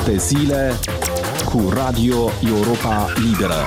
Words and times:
Șapte 0.00 0.16
zile 0.16 0.72
cu 1.44 1.68
Radio 1.68 2.30
Europa 2.46 3.12
Liberă. 3.14 3.66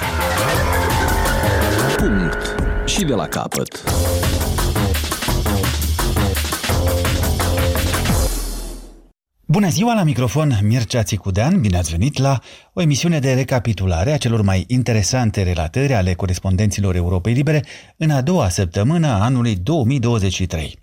Punct. 1.98 2.56
Și 2.86 3.04
de 3.04 3.14
la 3.14 3.28
capăt. 3.28 3.84
Bună 9.46 9.70
ziua 9.70 9.94
la 9.94 10.04
microfon, 10.04 10.60
Mircea 10.62 11.04
Țicudean, 11.04 11.62
bine 11.62 11.78
ați 11.78 11.92
venit 11.92 12.18
la 12.18 12.40
o 12.74 12.82
emisiune 12.82 13.20
de 13.20 13.34
recapitulare 13.34 14.12
a 14.12 14.18
celor 14.18 14.42
mai 14.42 14.64
interesante 14.68 15.44
relatări 15.44 15.94
ale 15.94 16.14
corespondenților 16.14 16.96
Europei 16.96 17.34
Libere 17.34 17.64
în 17.98 18.10
a 18.10 18.22
doua 18.22 18.50
săptămână 18.50 19.08
a 19.08 19.24
anului 19.24 19.56
2023. 19.56 20.83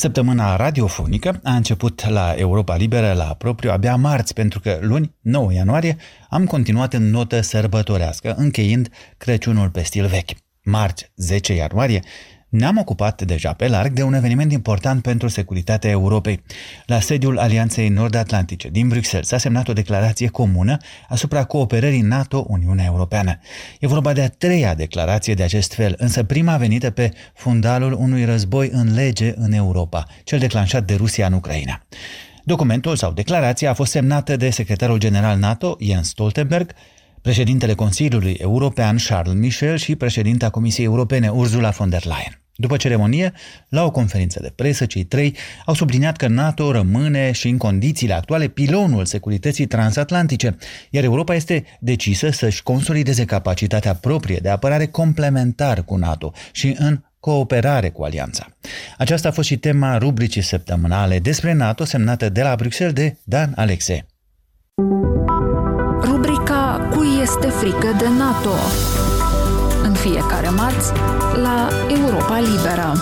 Săptămâna 0.00 0.56
radiofonică 0.56 1.40
a 1.42 1.54
început 1.54 2.08
la 2.08 2.32
Europa 2.36 2.76
Liberă 2.76 3.12
la 3.12 3.24
propriu 3.24 3.70
abia 3.70 3.96
marți, 3.96 4.34
pentru 4.34 4.60
că 4.60 4.78
luni, 4.80 5.14
9 5.20 5.52
ianuarie, 5.52 5.96
am 6.28 6.44
continuat 6.44 6.92
în 6.92 7.10
notă 7.10 7.40
sărbătorească, 7.40 8.34
încheind 8.36 8.88
Crăciunul 9.16 9.70
pe 9.70 9.82
stil 9.82 10.06
vechi. 10.06 10.30
Marți, 10.62 11.10
10 11.16 11.54
ianuarie, 11.54 12.02
ne-am 12.50 12.78
ocupat 12.78 13.22
deja 13.22 13.52
pe 13.52 13.68
larg 13.68 13.92
de 13.92 14.02
un 14.02 14.14
eveniment 14.14 14.52
important 14.52 15.02
pentru 15.02 15.28
securitatea 15.28 15.90
Europei. 15.90 16.42
La 16.86 17.00
sediul 17.00 17.38
Alianței 17.38 17.88
Nord-Atlantice 17.88 18.68
din 18.68 18.88
Bruxelles 18.88 19.28
s-a 19.28 19.38
semnat 19.38 19.68
o 19.68 19.72
declarație 19.72 20.28
comună 20.28 20.76
asupra 21.08 21.44
cooperării 21.44 22.00
NATO-Uniunea 22.00 22.84
Europeană. 22.84 23.38
E 23.80 23.86
vorba 23.86 24.12
de 24.12 24.22
a 24.22 24.28
treia 24.28 24.74
declarație 24.74 25.34
de 25.34 25.42
acest 25.42 25.74
fel, 25.74 25.94
însă 25.98 26.22
prima 26.22 26.56
venită 26.56 26.90
pe 26.90 27.12
fundalul 27.34 27.92
unui 27.92 28.24
război 28.24 28.68
în 28.72 28.94
lege 28.94 29.32
în 29.36 29.52
Europa, 29.52 30.06
cel 30.24 30.38
declanșat 30.38 30.84
de 30.84 30.94
Rusia 30.94 31.26
în 31.26 31.32
Ucraina. 31.32 31.82
Documentul 32.44 32.96
sau 32.96 33.12
declarația 33.12 33.70
a 33.70 33.74
fost 33.74 33.90
semnată 33.90 34.36
de 34.36 34.50
secretarul 34.50 34.98
general 34.98 35.38
NATO, 35.38 35.76
Jens 35.80 36.08
Stoltenberg, 36.08 36.72
președintele 37.22 37.74
Consiliului 37.74 38.32
European 38.32 38.96
Charles 39.06 39.34
Michel 39.34 39.76
și 39.76 39.96
președinta 39.96 40.50
Comisiei 40.50 40.86
Europene 40.86 41.28
Ursula 41.28 41.68
von 41.70 41.88
der 41.88 42.04
Leyen. 42.04 42.40
După 42.60 42.76
ceremonie, 42.76 43.32
la 43.68 43.84
o 43.84 43.90
conferință 43.90 44.38
de 44.42 44.52
presă, 44.54 44.86
cei 44.86 45.04
trei 45.04 45.36
au 45.64 45.74
subliniat 45.74 46.16
că 46.16 46.28
NATO 46.28 46.72
rămâne 46.72 47.32
și 47.32 47.48
în 47.48 47.56
condițiile 47.56 48.14
actuale 48.14 48.48
pilonul 48.48 49.04
securității 49.04 49.66
transatlantice, 49.66 50.56
iar 50.90 51.04
Europa 51.04 51.34
este 51.34 51.64
decisă 51.80 52.30
să-și 52.30 52.62
consolideze 52.62 53.24
capacitatea 53.24 53.94
proprie 53.94 54.38
de 54.42 54.48
apărare 54.48 54.86
complementar 54.86 55.84
cu 55.84 55.96
NATO 55.96 56.32
și 56.52 56.74
în 56.78 57.02
cooperare 57.20 57.88
cu 57.88 58.02
alianța. 58.02 58.46
Aceasta 58.98 59.28
a 59.28 59.32
fost 59.32 59.48
și 59.48 59.56
tema 59.56 59.98
rubricii 59.98 60.42
săptămânale 60.42 61.18
despre 61.18 61.52
NATO 61.52 61.84
semnată 61.84 62.28
de 62.28 62.42
la 62.42 62.54
Bruxelles 62.54 62.94
de 62.94 63.16
Dan 63.24 63.52
Alexe. 63.56 64.06
Rubrica 67.40 67.58
Cui 67.58 67.68
este 67.68 67.80
frică 67.80 67.96
de 67.98 68.08
NATO? 68.18 68.54
În 69.82 69.92
fiecare 69.92 70.48
marți 70.48 70.92
la 71.42 71.68
Europa 71.88 72.38
Liberă. 72.38 72.92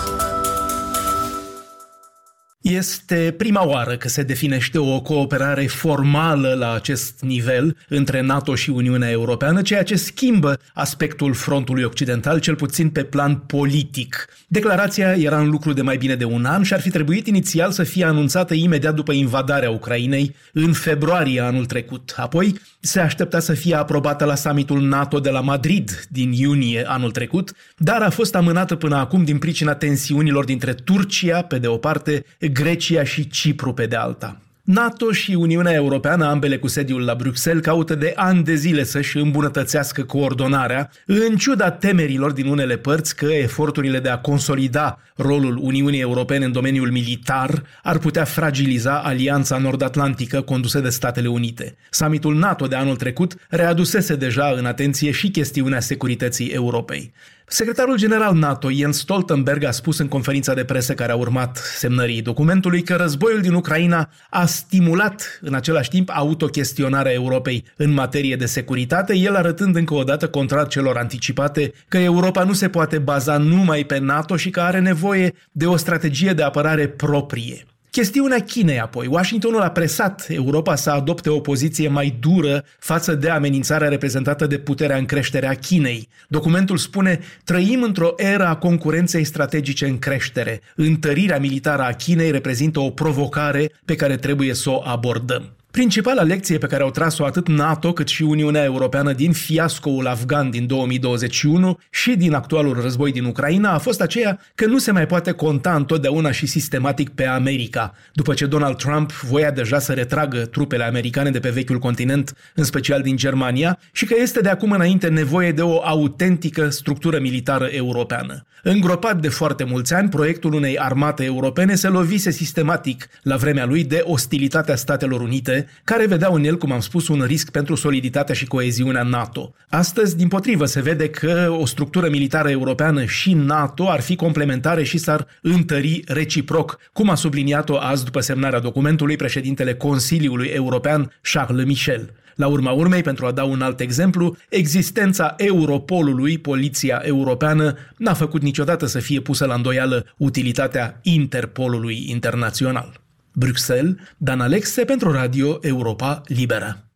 Este 2.69 3.33
prima 3.37 3.67
oară 3.67 3.97
că 3.97 4.07
se 4.07 4.23
definește 4.23 4.77
o 4.77 5.01
cooperare 5.01 5.67
formală 5.67 6.55
la 6.59 6.73
acest 6.73 7.19
nivel 7.21 7.77
între 7.87 8.21
NATO 8.21 8.55
și 8.55 8.69
Uniunea 8.69 9.09
Europeană, 9.09 9.61
ceea 9.61 9.83
ce 9.83 9.95
schimbă 9.95 10.59
aspectul 10.73 11.33
frontului 11.33 11.83
occidental, 11.83 12.39
cel 12.39 12.55
puțin 12.55 12.89
pe 12.89 13.03
plan 13.03 13.35
politic. 13.35 14.27
Declarația 14.47 15.13
era 15.13 15.39
în 15.39 15.49
lucru 15.49 15.73
de 15.73 15.81
mai 15.81 15.97
bine 15.97 16.15
de 16.15 16.25
un 16.25 16.45
an 16.45 16.63
și 16.63 16.73
ar 16.73 16.81
fi 16.81 16.89
trebuit 16.89 17.27
inițial 17.27 17.71
să 17.71 17.83
fie 17.83 18.05
anunțată 18.05 18.53
imediat 18.53 18.95
după 18.95 19.11
invadarea 19.11 19.69
Ucrainei 19.69 20.35
în 20.53 20.73
februarie 20.73 21.41
anul 21.41 21.65
trecut. 21.65 22.13
Apoi 22.17 22.59
se 22.79 22.99
aștepta 22.99 23.39
să 23.39 23.53
fie 23.53 23.75
aprobată 23.75 24.25
la 24.25 24.35
summitul 24.35 24.81
NATO 24.81 25.19
de 25.19 25.29
la 25.29 25.41
Madrid 25.41 26.05
din 26.09 26.31
iunie 26.31 26.83
anul 26.87 27.11
trecut, 27.11 27.51
dar 27.77 28.01
a 28.01 28.09
fost 28.09 28.35
amânată 28.35 28.75
până 28.75 28.95
acum 28.95 29.23
din 29.23 29.37
pricina 29.37 29.73
tensiunilor 29.73 30.45
dintre 30.45 30.73
Turcia, 30.73 31.41
pe 31.41 31.57
de 31.57 31.67
o 31.67 31.77
parte, 31.77 32.25
Grecia 32.59 33.03
și 33.03 33.27
Cipru 33.27 33.73
pe 33.73 33.85
de 33.85 33.95
alta. 33.95 34.41
NATO 34.63 35.11
și 35.11 35.33
Uniunea 35.33 35.73
Europeană, 35.73 36.25
ambele 36.25 36.57
cu 36.57 36.67
sediul 36.67 37.01
la 37.03 37.15
Bruxelles, 37.15 37.63
caută 37.63 37.95
de 37.95 38.13
ani 38.15 38.43
de 38.43 38.55
zile 38.55 38.83
să-și 38.83 39.17
îmbunătățească 39.17 40.03
coordonarea, 40.03 40.89
în 41.05 41.35
ciuda 41.35 41.71
temerilor 41.71 42.31
din 42.31 42.47
unele 42.47 42.77
părți 42.77 43.15
că 43.15 43.25
eforturile 43.25 43.99
de 43.99 44.09
a 44.09 44.17
consolida 44.17 44.99
rolul 45.15 45.57
Uniunii 45.61 45.99
Europene 45.99 46.45
în 46.45 46.51
domeniul 46.51 46.91
militar 46.91 47.63
ar 47.83 47.97
putea 47.97 48.23
fragiliza 48.23 48.99
Alianța 48.99 49.57
Nord-Atlantică 49.57 50.41
condusă 50.41 50.79
de 50.79 50.89
Statele 50.89 51.27
Unite. 51.27 51.75
Summitul 51.89 52.35
NATO 52.35 52.67
de 52.67 52.75
anul 52.75 52.95
trecut 52.95 53.35
readusese 53.49 54.15
deja 54.15 54.53
în 54.57 54.65
atenție 54.65 55.11
și 55.11 55.29
chestiunea 55.29 55.79
securității 55.79 56.47
Europei. 56.47 57.13
Secretarul 57.51 57.97
general 57.97 58.35
NATO, 58.35 58.71
Jens 58.71 58.97
Stoltenberg, 58.97 59.63
a 59.63 59.71
spus 59.71 59.99
în 59.99 60.07
conferința 60.07 60.53
de 60.53 60.63
presă 60.63 60.93
care 60.93 61.11
a 61.11 61.15
urmat 61.15 61.57
semnării 61.57 62.21
documentului 62.21 62.81
că 62.81 62.95
războiul 62.95 63.41
din 63.41 63.53
Ucraina 63.53 64.09
a 64.29 64.45
stimulat 64.45 65.39
în 65.41 65.53
același 65.53 65.89
timp 65.89 66.09
autochestionarea 66.13 67.11
Europei 67.11 67.63
în 67.75 67.91
materie 67.91 68.35
de 68.35 68.45
securitate, 68.45 69.15
el 69.15 69.35
arătând 69.35 69.75
încă 69.75 69.93
o 69.93 70.03
dată, 70.03 70.27
contrar 70.27 70.67
celor 70.67 70.97
anticipate, 70.97 71.73
că 71.87 71.97
Europa 71.97 72.43
nu 72.43 72.53
se 72.53 72.69
poate 72.69 72.97
baza 72.97 73.37
numai 73.37 73.83
pe 73.83 73.97
NATO 73.97 74.35
și 74.35 74.49
că 74.49 74.59
are 74.59 74.79
nevoie 74.79 75.33
de 75.51 75.65
o 75.65 75.75
strategie 75.75 76.33
de 76.33 76.43
apărare 76.43 76.87
proprie. 76.87 77.65
Chestiunea 77.91 78.39
Chinei 78.39 78.79
apoi. 78.79 79.07
Washingtonul 79.07 79.61
a 79.61 79.69
presat 79.69 80.25
Europa 80.27 80.75
să 80.75 80.89
adopte 80.89 81.29
o 81.29 81.39
poziție 81.39 81.87
mai 81.87 82.17
dură 82.19 82.63
față 82.79 83.15
de 83.15 83.29
amenințarea 83.29 83.87
reprezentată 83.87 84.47
de 84.47 84.57
puterea 84.57 84.97
în 84.97 85.05
creștere 85.05 85.47
a 85.47 85.53
Chinei. 85.53 86.07
Documentul 86.27 86.77
spune, 86.77 87.19
trăim 87.43 87.83
într-o 87.83 88.13
era 88.17 88.49
a 88.49 88.55
concurenței 88.55 89.23
strategice 89.23 89.85
în 89.85 89.99
creștere. 89.99 90.61
Întărirea 90.75 91.39
militară 91.39 91.81
a 91.81 91.91
Chinei 91.91 92.31
reprezintă 92.31 92.79
o 92.79 92.89
provocare 92.89 93.71
pe 93.85 93.95
care 93.95 94.17
trebuie 94.17 94.53
să 94.53 94.69
o 94.69 94.81
abordăm. 94.83 95.58
Principala 95.71 96.21
lecție 96.21 96.57
pe 96.57 96.67
care 96.67 96.83
au 96.83 96.91
tras-o 96.91 97.25
atât 97.25 97.47
NATO 97.47 97.93
cât 97.93 98.07
și 98.07 98.23
Uniunea 98.23 98.63
Europeană 98.63 99.13
din 99.13 99.31
fiascoul 99.31 100.07
afgan 100.07 100.49
din 100.49 100.67
2021 100.67 101.79
și 101.89 102.15
din 102.15 102.33
actualul 102.33 102.81
război 102.81 103.11
din 103.11 103.23
Ucraina 103.25 103.73
a 103.73 103.77
fost 103.77 104.01
aceea 104.01 104.39
că 104.55 104.65
nu 104.65 104.77
se 104.77 104.91
mai 104.91 105.05
poate 105.05 105.31
conta 105.31 105.75
întotdeauna 105.75 106.31
și 106.31 106.45
sistematic 106.45 107.09
pe 107.09 107.25
America, 107.25 107.93
după 108.13 108.33
ce 108.33 108.45
Donald 108.45 108.75
Trump 108.75 109.11
voia 109.11 109.51
deja 109.51 109.79
să 109.79 109.93
retragă 109.93 110.37
trupele 110.37 110.83
americane 110.83 111.29
de 111.29 111.39
pe 111.39 111.49
vechiul 111.49 111.79
continent, 111.79 112.33
în 112.55 112.63
special 112.63 113.01
din 113.01 113.15
Germania, 113.15 113.79
și 113.91 114.05
că 114.05 114.15
este 114.21 114.39
de 114.39 114.49
acum 114.49 114.71
înainte 114.71 115.07
nevoie 115.07 115.51
de 115.51 115.61
o 115.61 115.81
autentică 115.83 116.69
structură 116.69 117.19
militară 117.19 117.65
europeană. 117.65 118.43
Îngropat 118.63 119.21
de 119.21 119.29
foarte 119.29 119.63
mulți 119.63 119.93
ani, 119.93 120.09
proiectul 120.09 120.53
unei 120.53 120.79
armate 120.79 121.23
europene 121.23 121.75
se 121.75 121.87
lovise 121.87 122.31
sistematic 122.31 123.07
la 123.21 123.35
vremea 123.35 123.65
lui 123.65 123.83
de 123.83 124.01
ostilitatea 124.05 124.75
Statelor 124.75 125.21
Unite 125.21 125.58
care 125.83 126.05
vedeau 126.05 126.33
în 126.33 126.43
el, 126.43 126.57
cum 126.57 126.71
am 126.71 126.79
spus, 126.79 127.07
un 127.07 127.23
risc 127.23 127.49
pentru 127.49 127.75
soliditatea 127.75 128.35
și 128.35 128.45
coeziunea 128.45 129.03
NATO. 129.03 129.53
Astăzi, 129.69 130.17
din 130.17 130.27
potrivă, 130.27 130.65
se 130.65 130.81
vede 130.81 131.09
că 131.09 131.55
o 131.59 131.65
structură 131.65 132.09
militară 132.09 132.49
europeană 132.49 133.05
și 133.05 133.33
NATO 133.33 133.89
ar 133.89 134.01
fi 134.01 134.15
complementare 134.15 134.83
și 134.83 134.97
s-ar 134.97 135.27
întări 135.41 136.03
reciproc, 136.07 136.77
cum 136.93 137.09
a 137.09 137.15
subliniat-o 137.15 137.77
azi 137.77 138.03
după 138.03 138.19
semnarea 138.19 138.59
documentului 138.59 139.15
președintele 139.15 139.73
Consiliului 139.75 140.47
European 140.47 141.11
Charles 141.21 141.65
Michel. 141.65 142.13
La 142.35 142.47
urma 142.47 142.71
urmei, 142.71 143.01
pentru 143.01 143.25
a 143.25 143.31
da 143.31 143.43
un 143.43 143.61
alt 143.61 143.79
exemplu, 143.79 144.35
existența 144.49 145.33
Europolului, 145.37 146.37
Poliția 146.37 147.01
Europeană, 147.03 147.77
n-a 147.97 148.13
făcut 148.13 148.41
niciodată 148.41 148.85
să 148.85 148.99
fie 148.99 149.19
pusă 149.19 149.45
la 149.45 149.53
îndoială 149.53 150.05
utilitatea 150.17 150.99
Interpolului 151.01 152.05
internațional. 152.09 153.01
Bruxelles, 153.33 153.95
Dan 154.17 154.41
Alexe 154.41 154.85
pentru 154.85 155.11
Radio 155.11 155.57
Europa 155.61 156.21
Liberă. 156.25 156.89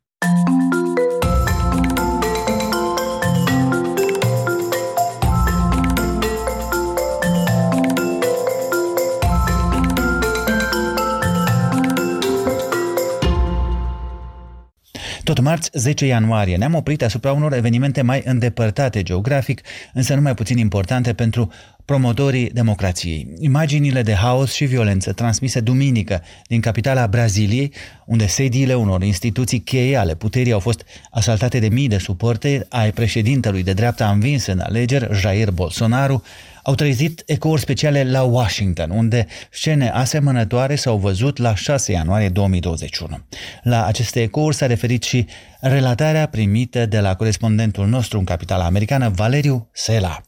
Tot 15.24 15.40
marți, 15.40 15.70
10 15.74 16.06
ianuarie, 16.06 16.58
ne-am 16.58 16.74
oprit 16.74 17.04
asupra 17.04 17.32
unor 17.32 17.54
evenimente 17.54 18.02
mai 18.02 18.22
îndepărtate 18.26 19.04
geografic, 19.04 19.62
însă 19.94 20.16
nu 20.16 20.22
mai 20.22 20.34
puțin 20.34 20.58
importante 20.58 21.14
pentru 21.14 21.52
promotorii 21.86 22.50
democrației. 22.50 23.28
Imaginile 23.40 24.02
de 24.02 24.14
haos 24.14 24.54
și 24.54 24.66
violență 24.66 25.14
transmise 25.14 25.60
duminică 25.60 26.22
din 26.48 26.62
capitala 26.62 27.08
Braziliei, 27.08 27.74
unde 28.06 28.28
sediile 28.28 28.74
unor 28.74 29.04
instituții 29.04 29.60
cheie 29.60 29.96
ale 29.96 30.16
puterii 30.16 30.52
au 30.52 30.60
fost 30.60 30.86
asaltate 31.12 31.60
de 31.60 31.68
mii 31.68 31.88
de 31.88 31.98
suporteri 31.98 32.66
ai 32.70 32.92
președintelui 32.92 33.64
de 33.64 33.74
dreapta 33.74 34.10
învins 34.10 34.46
în 34.46 34.60
alegeri, 34.60 35.20
Jair 35.20 35.52
Bolsonaro, 35.52 36.22
au 36.64 36.76
trezit 36.76 37.24
ecouri 37.26 37.62
speciale 37.62 38.04
la 38.04 38.22
Washington, 38.22 38.90
unde 38.90 39.28
scene 39.52 39.90
asemănătoare 39.90 40.76
s-au 40.76 40.98
văzut 40.98 41.38
la 41.38 41.56
6 41.56 41.92
ianuarie 41.92 42.30
2021. 42.30 43.20
La 43.64 43.86
aceste 43.86 44.22
ecouri 44.22 44.56
s-a 44.56 44.66
referit 44.66 45.04
și 45.04 45.26
relatarea 45.60 46.28
primită 46.28 46.86
de 46.86 47.00
la 47.00 47.16
corespondentul 47.16 47.88
nostru 47.88 48.18
în 48.18 48.24
capitala 48.24 48.66
americană, 48.66 49.10
Valeriu 49.10 49.70
Sela. 49.72 50.22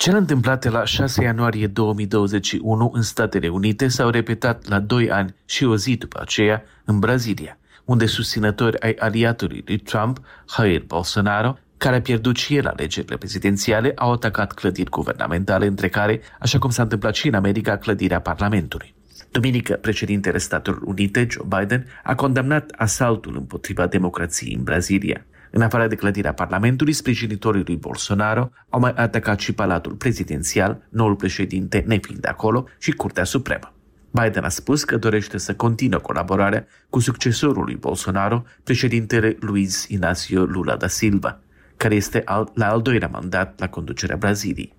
Cele 0.00 0.16
întâmplate 0.16 0.70
la 0.70 0.84
6 0.84 1.22
ianuarie 1.22 1.66
2021 1.66 2.90
în 2.94 3.02
Statele 3.02 3.48
Unite 3.48 3.88
s-au 3.88 4.10
repetat 4.10 4.68
la 4.68 4.78
2 4.78 5.10
ani 5.10 5.34
și 5.44 5.64
o 5.64 5.76
zi 5.76 5.96
după 5.96 6.20
aceea 6.20 6.62
în 6.84 6.98
Brazilia, 6.98 7.58
unde 7.84 8.06
susținători 8.06 8.80
ai 8.80 8.96
aliatului 8.98 9.62
lui 9.66 9.78
Trump, 9.78 10.20
Jair 10.56 10.82
Bolsonaro, 10.86 11.58
care 11.76 11.96
a 11.96 12.00
pierdut 12.00 12.36
și 12.36 12.56
el 12.56 12.66
alegerile 12.66 13.16
prezidențiale, 13.16 13.92
au 13.96 14.12
atacat 14.12 14.52
clădiri 14.52 14.90
guvernamentale, 14.90 15.66
între 15.66 15.88
care, 15.88 16.20
așa 16.38 16.58
cum 16.58 16.70
s-a 16.70 16.82
întâmplat 16.82 17.14
și 17.14 17.28
în 17.28 17.34
America, 17.34 17.76
clădirea 17.76 18.20
Parlamentului. 18.20 18.94
Duminică, 19.30 19.74
președintele 19.74 20.38
Statelor 20.38 20.82
Unite, 20.82 21.26
Joe 21.30 21.46
Biden, 21.58 21.86
a 22.04 22.14
condamnat 22.14 22.70
asaltul 22.76 23.36
împotriva 23.36 23.86
democrației 23.86 24.54
în 24.54 24.62
Brazilia. 24.62 25.24
În 25.50 25.62
afară 25.62 25.86
de 25.86 25.94
clădirea 25.94 26.32
Parlamentului, 26.32 26.92
sprijinitorii 26.92 27.64
lui 27.66 27.76
Bolsonaro 27.76 28.50
au 28.68 28.80
mai 28.80 28.92
atacat 28.96 29.40
și 29.40 29.52
Palatul 29.52 29.92
Prezidențial, 29.92 30.86
noul 30.88 31.14
președinte 31.14 31.84
nefiind 31.86 32.20
de 32.20 32.28
acolo, 32.28 32.64
și 32.78 32.90
Curtea 32.90 33.24
Supremă. 33.24 33.72
Biden 34.10 34.44
a 34.44 34.48
spus 34.48 34.84
că 34.84 34.96
dorește 34.96 35.38
să 35.38 35.54
continuă 35.54 36.00
colaborarea 36.00 36.66
cu 36.88 36.98
succesorul 36.98 37.64
lui 37.64 37.76
Bolsonaro, 37.76 38.44
președintele 38.64 39.36
Luiz 39.40 39.86
Inácio 39.88 40.42
Lula 40.42 40.76
da 40.76 40.86
Silva 40.86 41.40
care 41.80 41.94
este 41.94 42.22
al, 42.24 42.50
la 42.54 42.70
al 42.70 42.82
doilea 42.82 43.08
mandat 43.12 43.60
la 43.60 43.68
conducerea 43.68 44.16
Braziliei. 44.16 44.76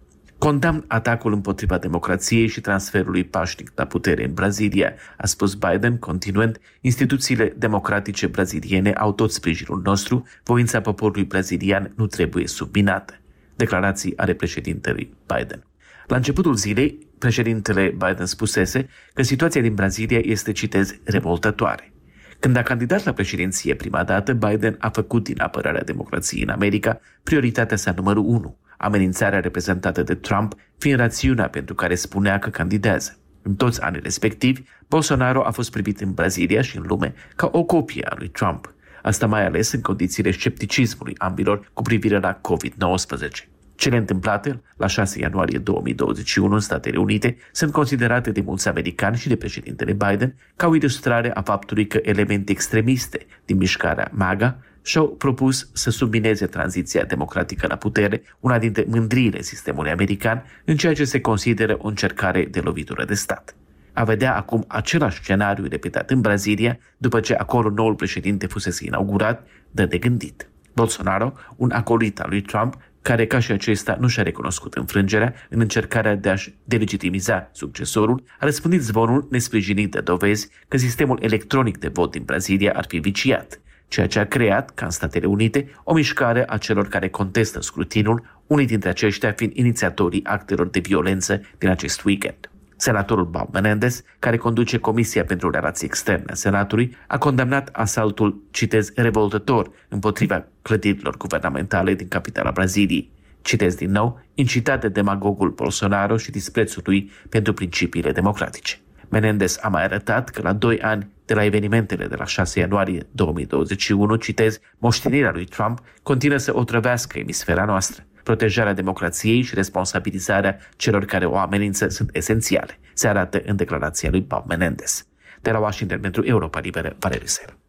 Condamn 0.48 0.84
atacul 0.88 1.34
împotriva 1.34 1.78
democrației 1.78 2.48
și 2.48 2.62
transferului 2.62 3.24
pașnic 3.24 3.72
la 3.76 3.86
putere 3.86 4.24
în 4.26 4.34
Brazilia, 4.34 4.94
a 5.18 5.26
spus 5.26 5.54
Biden, 5.54 5.98
continuând, 5.98 6.60
instituțiile 6.80 7.54
democratice 7.58 8.28
braziliene 8.28 8.92
au 8.92 9.14
tot 9.14 9.32
sprijinul 9.32 9.82
nostru, 9.84 10.28
voința 10.44 10.82
poporului 10.82 11.24
brazilian 11.24 11.94
nu 11.96 12.08
trebuie 12.08 12.48
subminată. 12.48 13.20
Declarații 13.56 14.18
ale 14.18 14.34
președintelui 14.34 15.14
Biden. 15.36 15.64
La 16.08 16.16
începutul 16.16 16.56
zilei, 16.56 17.08
președintele 17.18 17.96
Biden 17.98 18.26
spusese 18.26 18.90
că 19.14 19.22
situația 19.22 19.62
din 19.62 19.74
Brazilia 19.74 20.20
este, 20.22 20.52
citez, 20.52 20.96
revoltătoare. 21.04 21.94
Când 22.40 22.56
a 22.56 22.62
candidat 22.62 23.04
la 23.04 23.12
președinție 23.12 23.76
prima 23.76 24.04
dată, 24.04 24.34
Biden 24.34 24.76
a 24.80 24.90
făcut 24.90 25.24
din 25.24 25.42
apărarea 25.42 25.84
democrației 25.84 26.44
în 26.44 26.50
America 26.50 27.00
prioritatea 27.24 27.78
sa 27.78 27.94
numărul 27.96 28.24
1, 28.26 28.58
amenințarea 28.82 29.40
reprezentată 29.40 30.04
de 30.04 30.16
Trump 30.16 30.56
fiind 30.78 31.00
rațiunea 31.00 31.50
pentru 31.50 31.76
care 31.76 31.96
spunea 31.96 32.40
că 32.40 32.50
candidează. 32.50 33.18
În 33.42 33.56
toți 33.56 33.82
anii 33.82 34.00
respectivi, 34.04 34.62
Bolsonaro 34.88 35.46
a 35.46 35.52
fost 35.52 35.72
privit 35.72 36.02
în 36.02 36.14
Brazilia 36.14 36.62
și 36.62 36.78
în 36.78 36.84
lume 36.88 37.14
ca 37.36 37.50
o 37.52 37.64
copie 37.64 38.06
a 38.10 38.16
lui 38.18 38.28
Trump. 38.28 38.74
Asta 39.02 39.28
mai 39.28 39.46
ales 39.46 39.72
în 39.72 39.82
condițiile 39.82 40.32
scepticismului 40.32 41.16
ambilor 41.18 41.70
cu 41.74 41.82
privire 41.82 42.20
la 42.20 42.42
COVID-19. 42.42 43.48
Cele 43.76 43.98
întâmplate 43.98 44.62
la 44.78 44.88
6 44.88 45.20
ianuarie 45.20 45.58
2021 45.58 46.54
în 46.54 46.60
Statele 46.60 46.98
Unite 46.98 47.38
sunt 47.52 47.72
considerate 47.72 48.32
de 48.32 48.42
mulți 48.42 48.68
americani 48.68 49.18
și 49.18 49.28
de 49.28 49.36
președintele 49.36 49.94
Biden 49.94 50.36
ca 50.56 50.68
o 50.68 50.76
ilustrare 50.76 51.32
a 51.34 51.42
faptului 51.42 51.88
că 51.88 52.00
elemente 52.02 52.52
extremiste 52.52 53.26
din 53.46 53.58
mișcarea 53.58 54.12
MAGA 54.14 54.58
și-au 54.82 55.08
propus 55.08 55.70
să 55.74 55.90
submineze 55.90 56.46
tranziția 56.46 57.04
democratică 57.04 57.68
la 57.68 57.76
putere, 57.76 58.22
una 58.40 58.60
dintre 58.60 58.86
mândriile 58.88 59.42
sistemului 59.42 59.92
american, 59.92 60.44
în 60.66 60.76
ceea 60.76 60.94
ce 60.94 61.04
se 61.04 61.22
consideră 61.22 61.78
o 61.80 61.88
încercare 61.88 62.46
de 62.46 62.60
lovitură 62.60 63.06
de 63.06 63.14
stat. 63.14 63.56
A 63.94 64.04
vedea 64.04 64.36
acum 64.36 64.66
același 64.68 65.22
scenariu 65.22 65.66
repetat 65.68 66.10
în 66.10 66.22
Brazilia, 66.22 66.78
după 66.98 67.20
ce 67.20 67.34
acolo 67.34 67.70
noul 67.70 67.96
președinte 67.96 68.48
fusese 68.48 68.86
inaugurat, 68.86 69.48
dă 69.72 69.86
de 69.86 69.98
gândit. 69.98 70.50
Bolsonaro, 70.74 71.34
un 71.56 71.72
acolit 71.72 72.20
al 72.20 72.30
lui 72.30 72.42
Trump, 72.42 72.78
care 73.02 73.26
ca 73.26 73.40
și 73.40 73.52
acesta 73.52 73.98
nu 74.00 74.08
și-a 74.08 74.24
recunoscut 74.24 74.74
înfrângerea 74.74 75.34
în 75.50 75.60
încercarea 75.60 76.16
de 76.16 76.30
a-și 76.30 76.54
delegitimiza 76.64 77.50
succesorul, 77.54 78.24
a 78.40 78.46
răspândit 78.46 78.82
zvonul 78.82 79.28
nesprijinit 79.30 79.92
de 79.92 80.00
dovezi 80.00 80.50
că 80.68 80.78
sistemul 80.78 81.20
electronic 81.22 81.78
de 81.78 81.88
vot 81.88 82.12
din 82.12 82.24
Brazilia 82.24 82.74
ar 82.76 82.86
fi 82.88 82.98
viciat, 82.98 83.62
ceea 83.92 84.08
ce 84.08 84.20
a 84.20 84.26
creat, 84.26 84.70
ca 84.70 84.86
în 84.86 84.92
Statele 84.92 85.26
Unite, 85.26 85.70
o 85.84 85.94
mișcare 85.94 86.46
a 86.48 86.58
celor 86.58 86.88
care 86.88 87.10
contestă 87.10 87.62
scrutinul, 87.62 88.44
unii 88.48 88.66
dintre 88.66 88.90
aceștia 88.90 89.32
fiind 89.32 89.56
inițiatorii 89.56 90.24
actelor 90.24 90.68
de 90.68 90.80
violență 90.80 91.42
din 91.58 91.70
acest 91.70 92.04
weekend. 92.04 92.52
Senatorul 92.76 93.26
Bob 93.26 93.54
Menendez, 93.54 94.04
care 94.20 94.38
conduce 94.38 94.78
Comisia 94.78 95.24
pentru 95.24 95.50
Relații 95.50 95.88
Externe 95.88 96.32
a 96.32 96.34
Senatului, 96.34 96.96
a 97.08 97.18
condamnat 97.18 97.70
asaltul, 97.72 98.42
citez, 98.52 98.92
revoltător 98.96 99.72
împotriva 99.90 100.46
clădirilor 100.62 101.18
guvernamentale 101.18 101.94
din 101.94 102.08
capitala 102.08 102.52
Braziliei. 102.52 103.12
Citez 103.42 103.76
din 103.76 103.92
nou, 103.92 104.22
incitat 104.34 104.82
de 104.82 104.88
demagogul 104.88 105.50
Bolsonaro 105.50 106.18
și 106.18 106.32
disprețul 106.32 106.82
lui 106.86 107.12
pentru 107.30 107.54
principiile 107.54 108.12
democratice. 108.12 108.80
Menendez 109.12 109.58
a 109.62 109.68
mai 109.68 109.84
arătat 109.84 110.30
că 110.30 110.42
la 110.42 110.54
doi 110.54 110.80
ani 110.80 111.08
de 111.26 111.34
la 111.34 111.44
evenimentele 111.44 112.08
de 112.08 112.16
la 112.16 112.26
6 112.26 112.60
ianuarie 112.60 113.08
2021, 113.12 114.16
citez, 114.16 114.60
moștenirea 114.78 115.32
lui 115.32 115.46
Trump 115.46 115.80
continuă 116.04 116.38
să 116.38 116.58
otrăvească 116.58 117.20
emisfera 117.20 117.66
noastră. 117.66 118.04
Protejarea 118.24 118.74
democrației 118.74 119.42
și 119.42 119.56
responsabilizarea 119.56 120.58
celor 120.76 121.06
care 121.06 121.26
o 121.26 121.38
amenință 121.38 121.88
sunt 121.88 122.10
esențiale, 122.14 122.80
se 122.94 123.08
arată 123.08 123.42
în 123.46 123.56
declarația 123.56 124.10
lui 124.10 124.22
Bob 124.22 124.48
Menendez. 124.48 125.06
De 125.42 125.52
la 125.52 125.60
Washington 125.60 126.00
pentru 126.00 126.24
Europa 126.26 126.60
Liberă, 126.60 126.96
Valeriu 127.00 127.28
Ser. 127.28 127.61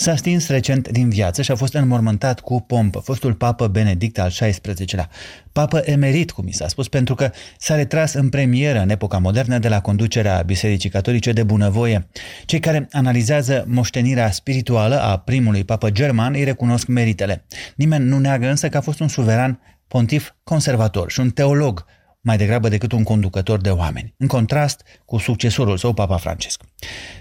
S-a 0.00 0.16
stins 0.16 0.48
recent 0.48 0.88
din 0.88 1.08
viață 1.08 1.42
și 1.42 1.50
a 1.50 1.54
fost 1.54 1.74
înmormântat 1.74 2.40
cu 2.40 2.60
pompă 2.60 2.98
fostul 2.98 3.34
papă 3.34 3.66
Benedict 3.66 4.18
al 4.18 4.30
XVI-lea. 4.30 5.08
Papă 5.52 5.82
emerit, 5.84 6.30
cum 6.30 6.44
mi 6.44 6.52
s-a 6.52 6.68
spus, 6.68 6.88
pentru 6.88 7.14
că 7.14 7.30
s-a 7.58 7.74
retras 7.74 8.12
în 8.12 8.28
premieră 8.28 8.80
în 8.80 8.90
epoca 8.90 9.18
modernă 9.18 9.58
de 9.58 9.68
la 9.68 9.80
conducerea 9.80 10.42
Bisericii 10.46 10.90
Catolice 10.90 11.32
de 11.32 11.42
bunăvoie. 11.42 12.08
Cei 12.44 12.60
care 12.60 12.88
analizează 12.92 13.64
moștenirea 13.68 14.30
spirituală 14.30 15.00
a 15.00 15.18
primului 15.18 15.64
papă 15.64 15.90
german 15.90 16.34
îi 16.34 16.44
recunosc 16.44 16.86
meritele. 16.86 17.44
Nimeni 17.74 18.04
nu 18.04 18.18
neagă 18.18 18.48
însă 18.48 18.68
că 18.68 18.76
a 18.76 18.80
fost 18.80 19.00
un 19.00 19.08
suveran 19.08 19.60
pontif 19.88 20.30
conservator 20.42 21.10
și 21.10 21.20
un 21.20 21.30
teolog 21.30 21.84
mai 22.20 22.36
degrabă 22.36 22.68
decât 22.68 22.92
un 22.92 23.02
conducător 23.02 23.60
de 23.60 23.70
oameni, 23.70 24.14
în 24.16 24.26
contrast 24.26 24.82
cu 25.04 25.18
succesorul 25.18 25.76
său, 25.76 25.92
Papa 25.92 26.16
Francesc. 26.16 26.62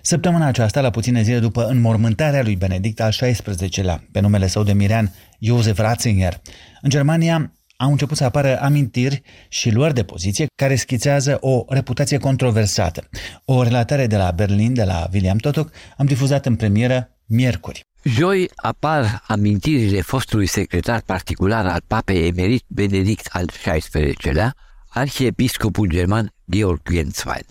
Săptămâna 0.01 0.46
aceasta, 0.46 0.82
la 0.82 0.89
puține 0.89 1.22
zile 1.22 1.39
după 1.39 1.65
înmormântarea 1.65 2.44
lui 2.44 2.56
Benedict 2.56 3.01
al 3.01 3.12
XVI-lea, 3.12 4.03
pe 4.12 4.20
numele 4.20 4.48
său 4.48 4.63
de 4.63 4.74
mirean 4.74 5.13
Josef 5.39 5.77
Ratzinger, 5.77 6.41
în 6.82 6.89
Germania 6.89 7.53
au 7.77 7.91
început 7.91 8.18
să 8.18 8.24
apară 8.24 8.62
amintiri 8.62 9.22
și 9.50 9.72
luări 9.72 9.94
de 9.94 10.03
poziție 10.03 10.46
care 10.56 10.75
schițează 10.75 11.38
o 11.41 11.63
reputație 11.68 12.18
controversată. 12.18 13.10
O 13.46 13.63
relatare 13.63 14.08
de 14.08 14.18
la 14.18 14.32
Berlin, 14.32 14.74
de 14.74 14.84
la 14.84 15.08
William 15.13 15.38
Totok, 15.38 15.72
am 15.98 16.06
difuzat 16.06 16.46
în 16.46 16.56
premieră 16.56 17.10
miercuri. 17.25 17.82
Joi 18.03 18.50
apar 18.56 19.24
amintirile 19.27 20.01
fostului 20.01 20.46
secretar 20.46 21.01
particular 21.06 21.65
al 21.65 21.82
papei 21.88 22.27
emerit 22.27 22.63
Benedict 22.68 23.27
al 23.32 23.46
XVI-lea, 23.46 24.56
arhiepiscopul 24.89 25.88
german 25.88 26.34
Georg 26.51 26.81
Genswein. 26.91 27.46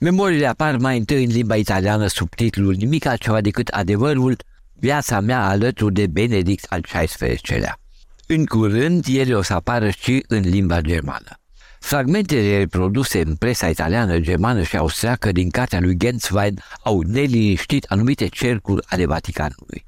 Memoriile 0.00 0.46
apar 0.46 0.76
mai 0.76 0.98
întâi 0.98 1.24
în 1.24 1.30
limba 1.30 1.56
italiană 1.56 2.06
sub 2.06 2.34
titlul 2.34 2.74
Nimic 2.74 3.06
altceva 3.06 3.40
decât 3.40 3.68
adevărul, 3.68 4.36
viața 4.72 5.20
mea 5.20 5.48
alături 5.48 5.94
de 5.94 6.06
Benedict 6.06 6.66
al 6.68 6.80
XVI-lea. 6.80 7.78
În 8.26 8.46
curând, 8.46 9.04
ele 9.08 9.34
o 9.34 9.42
să 9.42 9.52
apară 9.52 9.90
și 9.90 10.24
în 10.28 10.40
limba 10.40 10.80
germană. 10.80 11.40
Fragmentele 11.80 12.56
reproduse 12.56 13.20
în 13.20 13.34
presa 13.34 13.68
italiană, 13.68 14.18
germană 14.18 14.62
și 14.62 14.76
austriacă 14.76 15.32
din 15.32 15.50
cartea 15.50 15.80
lui 15.80 15.96
Genswein 15.96 16.62
au 16.82 17.00
neliniștit 17.00 17.84
anumite 17.88 18.26
cercuri 18.26 18.86
ale 18.88 19.06
Vaticanului. 19.06 19.84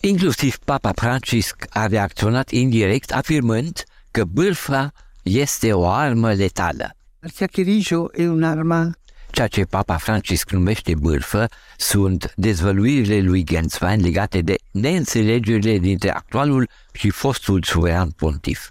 Inclusiv 0.00 0.56
Papa 0.56 0.92
Francisc 0.94 1.64
a 1.70 1.86
reacționat 1.86 2.50
indirect 2.50 3.12
afirmând 3.12 3.84
că 4.10 4.24
bârfa 4.24 4.92
este 5.22 5.72
o 5.72 5.88
armă 5.88 6.32
letală. 6.32 6.96
Chiacchiericcio 7.34 8.06
e 8.12 8.28
un'arma 8.28 9.00
Ceea 9.32 9.46
ce 9.46 9.64
Papa 9.64 9.96
Francisc 9.96 10.50
numește 10.50 10.94
bârfă 10.94 11.48
sunt 11.76 12.32
dezvăluirile 12.36 13.20
lui 13.20 13.44
Genswein 13.44 14.00
legate 14.00 14.40
de 14.40 14.54
neînțelegerile 14.70 15.78
dintre 15.78 16.10
actualul 16.10 16.68
și 16.92 17.10
fostul 17.10 17.62
suveran 17.62 18.10
pontif. 18.10 18.70